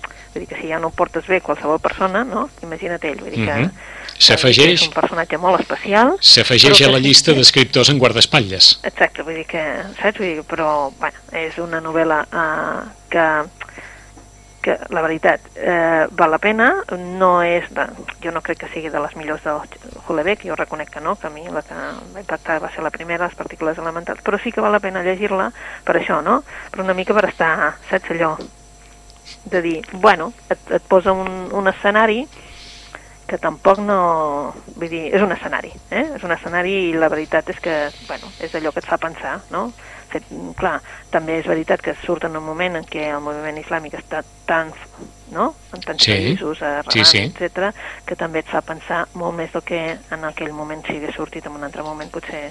dir 0.41 0.47
que 0.47 0.61
si 0.61 0.67
ja 0.69 0.79
no 0.79 0.89
portes 0.91 1.25
bé 1.27 1.41
qualsevol 1.41 1.79
persona, 1.79 2.23
no? 2.23 2.49
Imagina't 2.63 3.03
ell. 3.05 3.19
Vull 3.19 3.31
dir 3.31 3.45
que, 3.45 3.53
Mhm. 3.53 3.69
que 3.69 4.19
S'afegeix- 4.23 4.73
és 4.73 4.87
un 4.87 4.93
personatge 4.93 5.37
molt 5.37 5.59
especial. 5.59 6.15
S'afegeix 6.21 6.81
a 6.83 6.91
la 6.91 6.97
sí 6.97 7.03
llista 7.03 7.31
que- 7.31 7.37
d'escriptors 7.39 7.89
en 7.89 7.97
guardaespatlles. 7.99 8.79
Exacte, 8.83 9.21
vull 9.23 9.35
dir 9.35 9.45
que, 9.45 9.61
saps? 10.01 10.17
Vull 10.19 10.27
dir, 10.35 10.43
però, 10.43 10.91
bueno, 10.99 11.17
és 11.31 11.57
una 11.57 11.81
novel·la 11.81 12.25
uh, 12.31 12.89
que, 13.09 13.43
que, 14.63 14.77
la 14.95 15.03
veritat, 15.05 15.43
eh, 15.55 16.07
val 16.17 16.31
la 16.33 16.39
pena, 16.41 16.69
no 17.19 17.31
és 17.43 17.67
de, 17.75 17.85
jo 18.23 18.31
no 18.33 18.41
crec 18.45 18.63
que 18.63 18.71
sigui 18.71 18.89
de 18.93 19.01
les 19.03 19.15
millors 19.19 19.43
del 19.45 19.59
Houellebecq, 20.05 20.47
jo 20.47 20.57
reconec 20.59 20.89
que 20.95 21.03
no, 21.03 21.15
que 21.19 21.27
a 21.27 21.33
mi 21.33 21.45
la 21.51 21.61
que 21.67 21.75
va 21.75 22.23
impactar 22.23 22.59
va 22.63 22.71
ser 22.73 22.85
la 22.85 22.93
primera, 22.95 23.27
les 23.27 23.37
partícules 23.37 23.77
elementals, 23.77 24.23
però 24.25 24.39
sí 24.41 24.51
que 24.51 24.63
val 24.63 24.73
la 24.73 24.81
pena 24.83 25.03
llegir-la 25.05 25.51
per 25.85 25.99
això, 25.99 26.21
no? 26.25 26.41
Per 26.71 26.81
una 26.85 26.95
mica 26.97 27.13
per 27.13 27.27
estar, 27.29 27.53
saps 27.89 28.15
allò, 28.15 28.33
de 29.45 29.61
dir, 29.61 29.77
bueno, 29.93 30.31
et, 30.49 30.71
et 30.79 30.89
posa 30.89 31.13
un, 31.13 31.29
un 31.51 31.67
escenari 31.71 32.23
que 33.27 33.37
tampoc 33.39 33.79
no... 33.79 34.53
Vull 34.75 34.89
dir, 34.91 35.05
és 35.15 35.21
un 35.23 35.31
escenari, 35.31 35.71
eh? 35.91 36.05
És 36.17 36.23
un 36.23 36.31
escenari 36.35 36.73
i 36.89 36.93
la 36.97 37.09
veritat 37.09 37.49
és 37.53 37.59
que, 37.63 37.75
bueno, 38.07 38.29
és 38.43 38.53
allò 38.55 38.71
que 38.75 38.81
et 38.83 38.87
fa 38.89 38.97
pensar, 39.01 39.39
no? 39.53 39.71
Fet, 40.13 40.27
clar, 40.59 40.75
també 41.09 41.39
és 41.39 41.47
veritat 41.49 41.81
que 41.81 41.95
surt 42.03 42.27
en 42.27 42.35
un 42.37 42.43
moment 42.45 42.75
en 42.77 42.83
què 42.85 43.07
el 43.15 43.21
moviment 43.25 43.57
islàmic 43.57 43.95
està 43.97 44.19
tan, 44.45 44.69
no?, 45.33 45.47
en 45.73 45.81
tants 45.81 46.03
Sí, 46.05 46.11
països, 46.11 46.61
arrelant, 46.61 46.91
sí, 46.93 47.05
sí. 47.09 47.23
etc, 47.31 47.71
que 48.05 48.17
també 48.19 48.43
et 48.43 48.51
fa 48.51 48.61
pensar 48.61 49.07
molt 49.17 49.33
més 49.39 49.49
del 49.55 49.63
que 49.65 49.79
en 49.97 50.27
aquell 50.29 50.53
moment 50.53 50.83
si 50.85 50.99
hagués 50.99 51.15
sortit 51.17 51.47
en 51.49 51.55
un 51.57 51.65
altre 51.65 51.81
moment 51.87 52.11
potser 52.13 52.43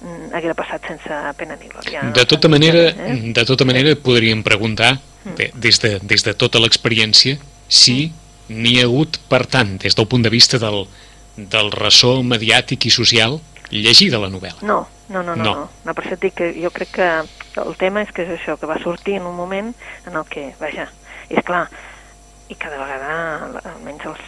mm, 0.00 0.30
haguera 0.32 0.56
passat 0.56 0.88
sense 0.88 1.20
pena 1.36 1.58
ni 1.60 1.68
glòria. 1.68 2.06
De 2.16 2.24
tota 2.24 2.48
manera, 2.48 2.88
Eh? 2.88 3.18
de 3.36 3.44
tota 3.44 3.68
manera 3.68 3.92
podríem 3.96 4.40
preguntar, 4.42 4.94
bé, 5.36 5.50
des, 5.54 5.78
de, 5.82 5.98
des 6.00 6.24
de 6.24 6.32
tota 6.34 6.62
l'experiència, 6.62 7.36
si 7.68 8.12
n'hi 8.52 8.78
ha 8.80 8.84
hagut, 8.86 9.18
per 9.28 9.46
tant, 9.46 9.76
des 9.82 9.94
del 9.98 10.06
punt 10.06 10.22
de 10.24 10.30
vista 10.30 10.58
del, 10.62 10.84
del 11.36 11.70
ressò 11.72 12.18
mediàtic 12.22 12.86
i 12.86 12.90
social, 12.90 13.38
llegida 13.70 14.18
la 14.20 14.28
novel·la. 14.28 14.60
No, 14.62 14.86
no, 15.08 15.22
no, 15.22 15.34
no, 15.36 15.42
No. 15.44 15.54
no. 15.54 15.68
no. 15.84 15.94
per 15.94 16.04
això 16.04 16.14
et 16.18 16.20
dic 16.26 16.34
que 16.34 16.52
jo 16.60 16.70
crec 16.70 16.90
que 16.98 17.08
el 17.62 17.76
tema 17.80 18.02
és 18.02 18.12
que 18.12 18.22
és 18.26 18.34
això, 18.40 18.58
que 18.60 18.66
va 18.68 18.78
sortir 18.82 19.16
en 19.16 19.26
un 19.26 19.36
moment 19.36 19.72
en 20.06 20.16
el 20.16 20.24
que, 20.28 20.54
vaja, 20.60 20.88
és 21.30 21.42
clar, 21.44 21.68
i 22.52 22.54
cada 22.60 22.76
vegada, 22.76 23.60
almenys 23.74 24.04
els, 24.10 24.20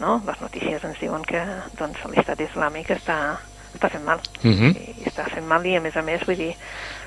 no, 0.00 0.22
les 0.26 0.40
notícies 0.40 0.84
ens 0.84 1.00
diuen 1.02 1.24
que 1.28 1.40
doncs, 1.76 1.98
l'estat 2.14 2.40
islàmic 2.40 2.88
està, 2.94 3.36
està 3.74 3.90
fent 3.92 4.04
mal. 4.06 4.20
Mhm. 4.42 4.72
I 5.02 5.08
està 5.10 5.26
fent 5.28 5.44
mal 5.46 5.66
i, 5.66 5.74
a 5.76 5.80
més 5.84 5.96
a 5.96 6.02
més, 6.02 6.24
vull 6.24 6.36
dir, 6.40 6.54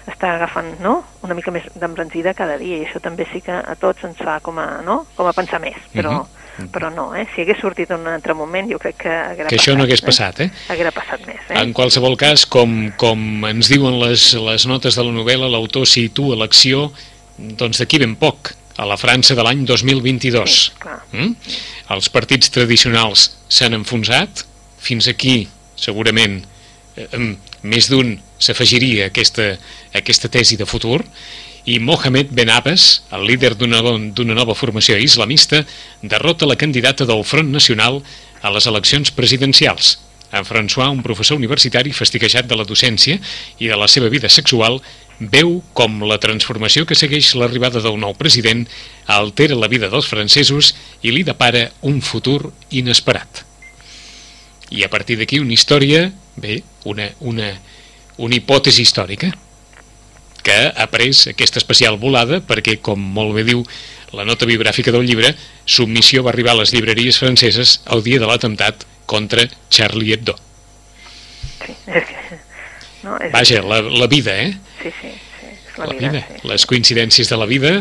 està 0.05 0.35
agafant 0.35 0.79
no? 0.81 1.03
una 1.23 1.33
mica 1.37 1.51
més 1.53 1.63
d'embranzida 1.75 2.33
cada 2.37 2.57
dia 2.57 2.77
i 2.77 2.85
això 2.85 2.99
també 3.01 3.25
sí 3.31 3.41
que 3.41 3.53
a 3.53 3.75
tots 3.75 4.03
ens 4.03 4.17
fa 4.17 4.39
com 4.41 4.57
a, 4.59 4.81
no? 4.85 5.05
com 5.15 5.25
a 5.29 5.33
pensar 5.33 5.59
més, 5.61 5.77
però, 5.93 6.11
Mhm. 6.21 6.40
Però 6.69 6.89
no, 6.93 7.07
eh? 7.15 7.25
si 7.33 7.41
hagués 7.41 7.59
sortit 7.61 7.89
en 7.91 8.01
un 8.01 8.11
altre 8.13 8.35
moment 8.37 8.69
jo 8.69 8.77
crec 8.81 8.97
que 9.03 9.09
haguera 9.09 9.49
Que 9.49 9.57
passat. 9.57 9.61
això 9.63 9.77
no 9.77 9.83
hagués 9.87 10.01
eh? 10.01 10.05
passat, 10.05 10.39
eh? 10.45 10.49
Haguera 10.69 10.91
passat 10.95 11.25
més, 11.27 11.41
eh? 11.49 11.57
En 11.61 11.73
qualsevol 11.73 12.17
cas, 12.17 12.45
com, 12.45 12.91
com 12.97 13.45
ens 13.49 13.71
diuen 13.71 13.99
les, 14.03 14.33
les 14.35 14.67
notes 14.69 14.95
de 14.95 15.05
la 15.07 15.11
novel·la, 15.15 15.49
l'autor 15.51 15.87
situa 15.89 16.37
l'acció 16.39 16.91
doncs 17.37 17.81
d'aquí 17.81 17.99
ben 18.03 18.15
poc, 18.15 18.53
a 18.77 18.85
la 18.87 18.97
França 18.97 19.35
de 19.35 19.43
l'any 19.43 19.65
2022. 19.65 20.51
Sí, 20.51 20.71
clar. 20.79 20.99
Mm? 21.11 21.35
Els 21.95 22.09
partits 22.13 22.49
tradicionals 22.53 23.27
s'han 23.51 23.75
enfonsat, 23.77 24.45
fins 24.81 25.07
aquí 25.11 25.47
segurament 25.75 26.39
eh, 26.97 27.35
més 27.63 27.89
d'un 27.91 28.15
s'afegiria 28.41 29.09
aquesta, 29.11 29.55
aquesta 29.93 30.29
tesi 30.33 30.57
de 30.57 30.65
futur, 30.65 31.01
i 31.65 31.79
Mohamed 31.79 32.29
Ben 32.31 32.49
Abbas, 32.49 33.03
el 33.13 33.25
líder 33.29 33.53
d'una 33.55 34.35
nova 34.35 34.55
formació 34.57 34.97
islamista, 34.97 35.63
derrota 36.01 36.49
la 36.49 36.57
candidata 36.57 37.05
del 37.05 37.23
Front 37.23 37.51
Nacional 37.53 38.01
a 38.41 38.49
les 38.49 38.65
eleccions 38.65 39.11
presidencials. 39.11 39.99
En 40.31 40.45
François, 40.47 40.89
un 40.89 41.03
professor 41.03 41.37
universitari 41.37 41.91
fastiguejat 41.91 42.47
de 42.47 42.55
la 42.55 42.65
docència 42.65 43.19
i 43.59 43.67
de 43.67 43.77
la 43.77 43.89
seva 43.91 44.09
vida 44.09 44.29
sexual, 44.31 44.79
veu 45.19 45.59
com 45.77 45.99
la 46.07 46.17
transformació 46.23 46.87
que 46.87 46.97
segueix 46.97 47.35
l'arribada 47.35 47.83
del 47.83 47.99
nou 47.99 48.15
president 48.17 48.63
altera 49.05 49.59
la 49.59 49.69
vida 49.69 49.91
dels 49.91 50.07
francesos 50.09 50.71
i 51.03 51.11
li 51.11 51.21
depara 51.27 51.67
un 51.85 52.01
futur 52.01 52.53
inesperat. 52.71 53.43
I 54.71 54.87
a 54.87 54.89
partir 54.89 55.19
d'aquí 55.19 55.37
una 55.43 55.53
història, 55.53 56.07
bé, 56.39 56.61
una, 56.87 57.11
una, 57.19 57.51
una 58.17 58.39
hipòtesi 58.39 58.87
històrica 58.87 59.33
que 60.43 60.57
ha 60.75 60.87
pres 60.91 61.27
aquesta 61.31 61.59
especial 61.61 61.97
volada 62.01 62.41
perquè, 62.45 62.77
com 62.81 62.99
molt 62.99 63.35
bé 63.37 63.43
diu 63.47 63.63
la 64.11 64.25
nota 64.27 64.45
biogràfica 64.49 64.91
del 64.91 65.05
llibre, 65.07 65.35
Submissió 65.65 66.23
va 66.25 66.33
arribar 66.33 66.51
a 66.55 66.61
les 66.61 66.73
llibreries 66.75 67.19
franceses 67.21 67.79
el 67.93 68.03
dia 68.03 68.19
de 68.19 68.27
l'atemptat 68.27 68.83
contra 69.05 69.45
Charlie 69.69 70.13
Hebdo. 70.13 70.35
Sí, 71.65 71.75
és 71.87 72.05
que... 72.09 72.39
No, 73.01 73.15
és, 73.17 73.31
Vaja, 73.33 73.63
la, 73.65 73.79
la 73.81 74.07
vida, 74.07 74.35
eh? 74.37 74.51
Sí, 74.81 74.91
sí, 74.99 75.09
sí, 75.39 75.47
és 75.71 75.79
la, 75.79 75.87
La 75.87 75.93
vida. 75.95 76.11
vida. 76.11 76.27
Sí. 76.27 76.47
Les 76.51 76.65
coincidències 76.69 77.31
de 77.31 77.37
la 77.39 77.47
vida, 77.49 77.71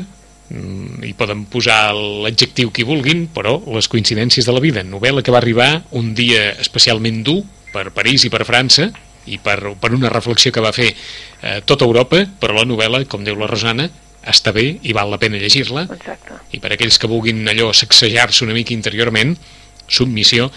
mm, 0.48 1.02
hi 1.04 1.12
poden 1.18 1.44
posar 1.50 1.92
l'adjectiu 1.96 2.70
que 2.72 2.86
vulguin, 2.88 3.26
però 3.34 3.58
les 3.74 3.88
coincidències 3.92 4.46
de 4.48 4.54
la 4.56 4.62
vida. 4.64 4.84
Novel·la 4.86 5.24
que 5.26 5.34
va 5.34 5.42
arribar 5.42 5.82
un 5.90 6.14
dia 6.14 6.52
especialment 6.62 7.22
dur 7.26 7.42
per 7.74 7.90
París 7.96 8.24
i 8.24 8.32
per 8.32 8.46
França, 8.48 8.88
i 9.26 9.38
per, 9.42 9.58
per 9.80 9.92
una 9.92 10.10
reflexió 10.12 10.52
que 10.52 10.62
va 10.64 10.72
fer 10.72 10.88
eh, 10.90 11.60
tota 11.64 11.84
Europa, 11.84 12.22
però 12.40 12.56
la 12.56 12.66
novel·la, 12.68 13.04
com 13.10 13.24
diu 13.26 13.38
la 13.38 13.48
Rosana, 13.50 13.88
està 14.20 14.52
bé 14.52 14.66
i 14.84 14.92
val 14.96 15.12
la 15.12 15.20
pena 15.20 15.40
llegir-la, 15.40 15.86
i 16.52 16.60
per 16.60 16.74
aquells 16.74 17.00
que 17.00 17.08
vulguin 17.08 17.46
allò 17.48 17.70
sacsejar-se 17.72 18.44
una 18.44 18.56
mica 18.56 18.74
interiorment, 18.76 19.36
Submissió 19.90 20.50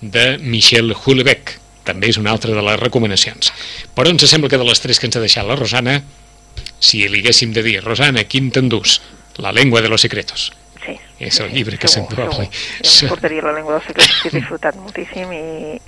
de 0.00 0.34
Michel 0.42 0.92
Houellebecq. 0.92 1.54
També 1.84 2.10
és 2.12 2.18
una 2.20 2.32
altra 2.32 2.52
de 2.52 2.64
les 2.64 2.80
recomanacions. 2.80 3.52
Però 3.96 4.08
ens 4.12 4.24
sembla 4.28 4.50
que 4.52 4.60
de 4.60 4.66
les 4.66 4.80
tres 4.80 5.00
que 5.00 5.08
ens 5.08 5.16
ha 5.16 5.24
deixat 5.24 5.48
la 5.48 5.56
Rosana 5.56 6.00
si 6.80 7.04
li 7.08 7.22
haguéssim 7.22 7.52
de 7.56 7.64
dir 7.64 7.78
Rosana, 7.84 8.26
quin 8.28 8.50
t'endús? 8.52 9.00
La 9.40 9.52
lengua 9.52 9.82
de 9.82 9.88
los 9.88 10.04
secretos 10.04 10.52
Sí. 10.84 10.98
És 11.18 11.38
el 11.40 11.50
llibre 11.54 11.78
que 11.78 11.88
segur, 11.88 12.08
s'emprova. 12.10 12.32
segur. 12.32 12.48
Jo 12.84 13.06
em 13.06 13.08
portaria 13.08 13.42
la 13.42 13.52
llengua 13.56 13.74
dels 13.78 13.86
secrets, 13.88 14.16
que 14.22 14.28
he 14.28 14.32
disfrutat 14.38 14.76
moltíssim 14.76 15.30
i, 15.32 15.38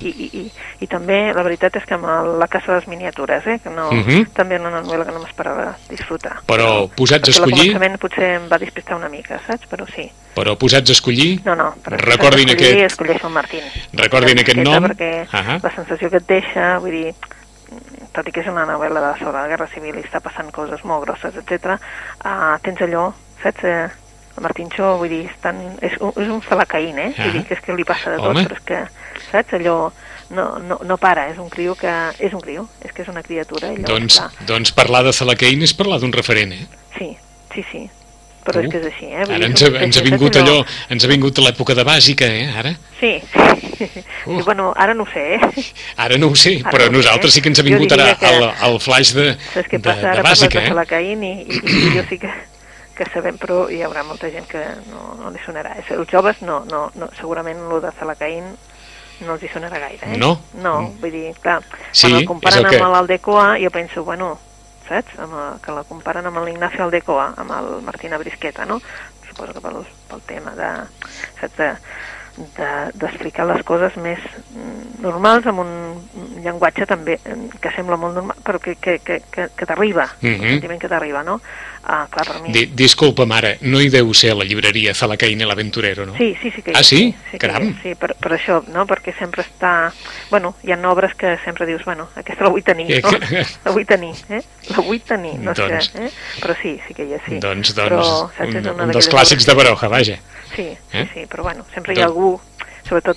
i, 0.01 0.09
i, 0.09 0.29
i, 0.41 0.45
i 0.81 0.87
també 0.89 1.19
la 1.37 1.43
veritat 1.45 1.77
és 1.77 1.85
que 1.85 1.95
amb 1.99 2.07
el, 2.09 2.31
la 2.41 2.49
Casa 2.49 2.73
de 2.73 2.79
les 2.79 2.89
Miniatures, 2.89 3.47
eh, 3.47 3.59
que 3.63 3.71
no, 3.71 3.91
Mhm. 3.93 4.31
també 4.33 4.55
era 4.57 4.69
una 4.69 4.81
novel·la 4.81 5.05
que 5.05 5.13
no 5.13 5.21
m'esperava 5.21 5.77
disfrutar. 5.91 6.39
Però 6.47 6.89
posats 6.89 7.29
a 7.29 7.33
Perquè 7.33 7.35
escollir, 7.37 7.73
començament 7.75 7.99
potser 8.01 8.31
em 8.37 8.49
va 8.49 8.59
despistar 8.59 8.97
una 8.97 9.09
mica, 9.11 9.41
saps? 9.47 9.67
Però 9.69 9.85
sí. 9.95 10.11
però 10.37 10.57
posats 10.57 10.89
a 10.91 10.93
escollir, 10.93 11.41
No, 11.45 11.55
no, 11.55 11.75
però 11.85 11.97
recordin 11.97 12.49
escollir, 12.49 12.73
aquest, 12.77 12.93
escolleix 12.93 13.25
el 13.25 13.31
Martín. 13.31 13.63
recordin 13.93 14.39
aquest 14.41 14.59
nom. 14.59 14.85
Perquè 14.85 15.27
Ahà. 15.33 15.61
la 15.63 15.75
sensació 15.75 16.11
que 16.11 16.17
et 16.19 16.27
deixa, 16.27 16.79
vull 16.79 16.91
dir, 16.93 17.15
tot 18.13 18.29
i 18.29 18.33
que 18.33 18.41
és 18.41 18.47
una 18.49 18.65
novel·la 18.65 19.01
de, 19.13 19.19
sobre 19.19 19.33
la 19.33 19.47
Guerra 19.49 19.67
Civil 19.69 19.97
i 19.99 20.03
està 20.05 20.21
passant 20.21 20.51
coses 20.53 20.83
molt 20.85 21.05
grosses, 21.05 21.35
etc. 21.37 21.77
Uh, 22.25 22.57
tens 22.63 22.81
allò, 22.81 23.13
saps? 23.43 23.65
Uh, 23.65 23.89
el 24.37 24.43
Martínxo, 24.43 24.97
vull 25.01 25.09
dir, 25.09 25.23
és, 25.31 25.37
tan, 25.41 25.59
és, 25.81 25.97
un, 26.01 26.13
és 26.17 26.29
un 26.29 26.41
falacaín, 26.45 26.99
eh? 26.99 27.13
Ah. 27.17 27.23
Vull 27.25 27.39
dir 27.39 27.45
que 27.49 27.55
és 27.55 27.61
que 27.65 27.75
li 27.77 27.85
passa 27.89 28.11
de 28.13 28.17
tot, 28.21 28.31
Home. 28.35 28.45
però 28.47 28.57
és 28.59 28.65
que, 28.69 28.83
saps? 29.31 29.55
Allò 29.61 29.77
no, 30.31 30.47
no, 30.59 30.81
no 30.85 30.97
para, 30.99 31.29
és 31.31 31.39
un 31.39 31.49
criu 31.51 31.75
que... 31.79 31.93
És 32.19 32.33
un 32.35 32.41
criu, 32.43 32.69
és 32.85 32.93
que 32.93 33.03
és 33.03 33.09
una 33.09 33.23
criatura. 33.23 33.69
Allò, 33.75 33.87
Doncs, 33.95 34.21
doncs 34.49 34.73
parlar 34.75 35.05
de 35.07 35.13
Salacain 35.13 35.63
és 35.63 35.73
parlar 35.75 36.01
d'un 36.03 36.13
referent, 36.13 36.53
eh? 36.53 36.67
Sí, 36.99 37.13
sí, 37.55 37.65
sí. 37.73 37.85
Però 38.47 38.61
Tu? 38.63 38.69
és 38.69 38.71
que 38.71 38.79
és 38.79 38.87
així, 38.93 39.07
eh? 39.11 39.25
Vull 39.27 39.35
Ara 39.41 39.47
ens 39.51 39.63
ha, 39.63 39.69
ens 39.83 39.97
ha 39.99 40.03
vingut 40.07 40.37
allò- 40.39 40.65
ens 40.95 41.03
ha 41.05 41.09
vingut 41.11 41.39
l'època 41.43 41.75
de 41.75 41.83
bàsica, 41.83 42.27
eh, 42.31 42.45
ara? 42.55 42.77
Sí. 43.01 43.17
Uh. 44.27 44.39
sí. 44.39 44.43
Bueno, 44.45 44.73
ara 44.77 44.95
no 44.95 45.03
ho 45.03 45.09
sé, 45.13 45.25
eh? 45.35 45.65
Ara 45.97 46.17
no 46.17 46.29
ho 46.31 46.35
sé, 46.39 46.61
Ara 46.63 46.71
però 46.71 46.87
no 46.91 46.99
ho 46.99 47.03
sé. 47.03 47.09
nosaltres 47.09 47.35
sí 47.35 47.43
que 47.43 47.49
ens 47.51 47.59
ha 47.59 47.65
vingut 47.67 47.91
ara 47.97 48.13
que- 48.15 48.31
el, 48.31 48.45
el 48.71 48.79
flash 48.81 49.11
de, 49.19 49.33
Saps 49.53 49.67
què 49.69 49.79
de, 49.81 49.83
passa? 49.89 50.01
de 50.01 50.13
Ara 50.13 50.23
bàsica, 50.23 50.49
parles 50.49 50.53
de 50.55 50.63
eh? 50.63 50.69
Salacaín 50.69 51.25
i, 51.27 51.33
i, 51.43 51.59
i 51.59 51.91
jo 51.97 52.05
sí 52.09 52.19
que, 52.23 52.31
que 52.97 53.05
sabem, 53.13 53.37
però 53.39 53.67
hi 53.71 53.83
haurà 53.85 54.03
molta 54.03 54.31
gent 54.33 54.47
que 54.49 54.63
no, 54.91 55.15
no 55.21 55.31
li 55.31 55.39
sonarà. 55.45 55.75
Els 55.93 56.09
joves 56.11 56.41
no, 56.43 56.65
no, 56.71 56.87
no 56.95 57.09
segurament 57.21 57.59
el 57.61 57.81
de 57.85 57.93
Salacaín 57.99 58.49
no 59.21 59.33
els 59.35 59.43
hi 59.45 59.49
sonarà 59.49 59.79
gaire, 59.81 60.15
eh? 60.15 60.17
No? 60.21 60.35
No, 60.55 60.81
Mm. 60.83 61.01
vull 61.01 61.13
dir, 61.13 61.35
clar, 61.41 61.63
Sí, 61.93 62.09
quan 62.09 62.21
el 62.21 62.27
comparen 62.27 62.65
el 62.65 62.71
que- 62.71 62.81
amb 62.83 62.93
l'Aldecoa, 62.93 63.57
jo 63.63 63.71
penso, 63.71 64.05
bueno, 64.05 64.39
saps? 64.89 65.19
Amb 65.19 65.33
el, 65.35 65.61
que 65.63 65.73
la 65.73 65.85
comparen 65.85 66.27
amb 66.27 66.43
l'Ignacio 66.45 66.85
Aldecoa, 66.85 67.33
amb 67.37 67.51
el 67.51 67.83
Martina 67.83 68.19
Brisqueta, 68.19 68.67
no? 68.67 68.81
Suposo 69.29 69.53
que 69.55 69.61
pel, 69.61 69.87
pel 70.09 70.21
tema 70.23 70.53
de, 70.55 70.69
saps, 71.41 71.57
de, 71.57 71.71
de- 72.37 72.91
d'explicar 72.95 73.47
les 73.49 73.63
coses 73.65 73.97
més 73.97 74.19
mm, 74.53 75.01
normals 75.03 75.47
amb 75.47 75.61
un 75.61 75.71
llenguatge 76.45 76.87
també 76.87 77.19
mm, 77.25 77.59
que 77.63 77.71
sembla 77.75 77.97
molt 77.97 78.15
normal 78.15 78.37
però 78.45 78.59
que, 78.61 78.77
que, 78.77 78.99
que, 79.01 79.23
que, 79.31 79.49
que 79.57 79.67
t'arriba 79.67 80.07
Mhm. 80.21 80.35
el 80.43 80.51
sentiment 80.57 80.81
que 80.81 80.89
t'arriba, 80.89 81.23
no? 81.25 81.41
Ah, 81.89 82.09
clar, 82.11 82.27
per 82.27 82.41
mi... 82.43 82.51
Di, 82.51 82.67
disculpa, 82.75 83.25
mare, 83.31 83.59
no 83.63 83.79
hi 83.81 83.89
deu 83.89 84.13
ser 84.13 84.33
a 84.33 84.35
la 84.35 84.45
llibreria 84.45 84.93
Salacain 84.93 85.39
i 85.41 85.47
l'Aventurero, 85.47 86.05
no? 86.05 86.17
Sí, 86.19 86.33
sí, 86.43 86.51
sí 86.51 86.61
que 86.63 86.73
hi 86.73 86.75
Ah, 86.75 86.83
sí? 86.83 87.15
sí, 87.31 87.39
que 87.39 87.47
Caram. 87.47 87.69
és, 87.69 87.77
sí 87.85 87.95
per, 87.95 88.17
per 88.19 88.33
això, 88.35 88.57
no? 88.75 88.87
Perquè 88.91 89.15
sempre 89.19 89.45
està... 89.47 89.93
Bueno, 90.31 90.57
hi 90.67 90.73
ha 90.75 90.81
obres 90.91 91.15
que 91.15 91.37
sempre 91.45 91.65
dius, 91.67 91.85
bueno, 91.87 92.09
aquesta 92.17 92.43
la 92.43 92.51
vull 92.51 92.65
tenir, 92.67 92.89
no? 93.03 93.11
que- 93.11 93.45
La 93.65 93.71
vull 93.71 93.87
tenir, 93.87 94.15
eh? 94.31 94.43
La 94.75 94.83
vull 94.83 95.01
tenir, 95.07 95.37
no 95.39 95.55
Doncs- 95.55 95.93
que... 95.93 96.07
Eh? 96.07 96.11
Però 96.43 96.57
sí, 96.61 96.75
sí 96.89 96.95
que 96.95 97.07
hi 97.07 97.15
és, 97.15 97.23
sí. 97.29 97.39
Doncs, 97.39 97.73
Però, 97.79 98.01
doncs, 98.03 98.35
saps, 98.37 98.49
un, 98.51 98.57
és 98.57 98.67
una 98.75 98.89
un 98.89 98.91
dels 98.97 99.09
clàssics 99.13 99.47
de 99.47 99.53
que- 99.53 99.63
Baroja, 99.63 99.89
vaja. 99.89 100.19
Sí, 100.57 100.63
sí, 100.91 100.99
Eh? 100.99 101.07
sí, 101.13 101.25
però 101.31 101.43
bueno, 101.43 101.65
sempre 101.75 101.93
hi 101.95 102.01
ha 102.01 102.07
Doncs- 102.07 102.17
algú, 102.17 102.26
sobretot 102.89 103.17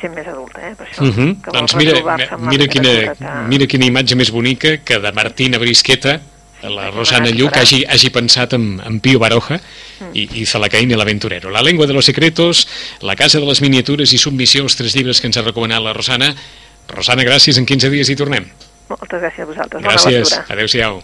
gent 0.00 0.14
més 0.16 0.26
adulta, 0.26 0.60
eh? 0.66 0.74
Per 0.74 0.86
això, 0.88 1.02
Uh 1.04 1.14
-huh. 1.14 1.40
que 1.42 1.50
Doncs 1.52 1.74
mira, 1.76 1.92
mira, 2.38 2.66
quina, 2.66 3.14
que... 3.14 3.48
mira 3.48 3.66
quina 3.66 3.84
imatge 3.86 4.16
més 4.16 4.30
bonica 4.30 4.78
que 4.78 4.98
de 4.98 5.12
Martina 5.12 5.58
Brisqueta, 5.58 6.20
la 6.62 6.90
Rosana 6.90 7.30
Lluc, 7.30 7.56
hagi, 7.56 7.84
hagi 7.88 8.10
pensat 8.10 8.52
en, 8.54 8.80
en 8.84 9.00
Pío 9.00 9.18
Baroja 9.18 9.60
Mm. 10.00 10.10
i, 10.14 10.28
i 10.40 10.46
Salacain 10.46 10.90
i 10.90 10.94
l'Aventurero. 10.96 11.50
La 11.50 11.62
lengua 11.62 11.86
de 11.86 11.92
los 11.92 12.04
secretos, 12.04 12.66
La 13.02 13.14
casa 13.14 13.38
de 13.38 13.46
les 13.46 13.60
miniatures 13.60 14.12
i 14.12 14.18
Submissió, 14.18 14.62
els 14.62 14.74
tres 14.76 14.94
llibres 14.96 15.20
que 15.20 15.26
ens 15.28 15.36
ha 15.36 15.42
recomanat 15.42 15.80
la 15.82 15.92
Rosana. 15.92 16.34
Rosana, 16.88 17.22
gràcies, 17.22 17.56
en 17.58 17.66
15 17.66 17.88
dies 17.90 18.08
hi 18.08 18.16
tornem. 18.16 18.44
Moltes 18.88 19.20
gràcies 19.22 19.40
a 19.42 19.44
vosaltres. 19.44 19.82
Gràcies, 19.82 20.40
adeu-siau. 20.48 21.02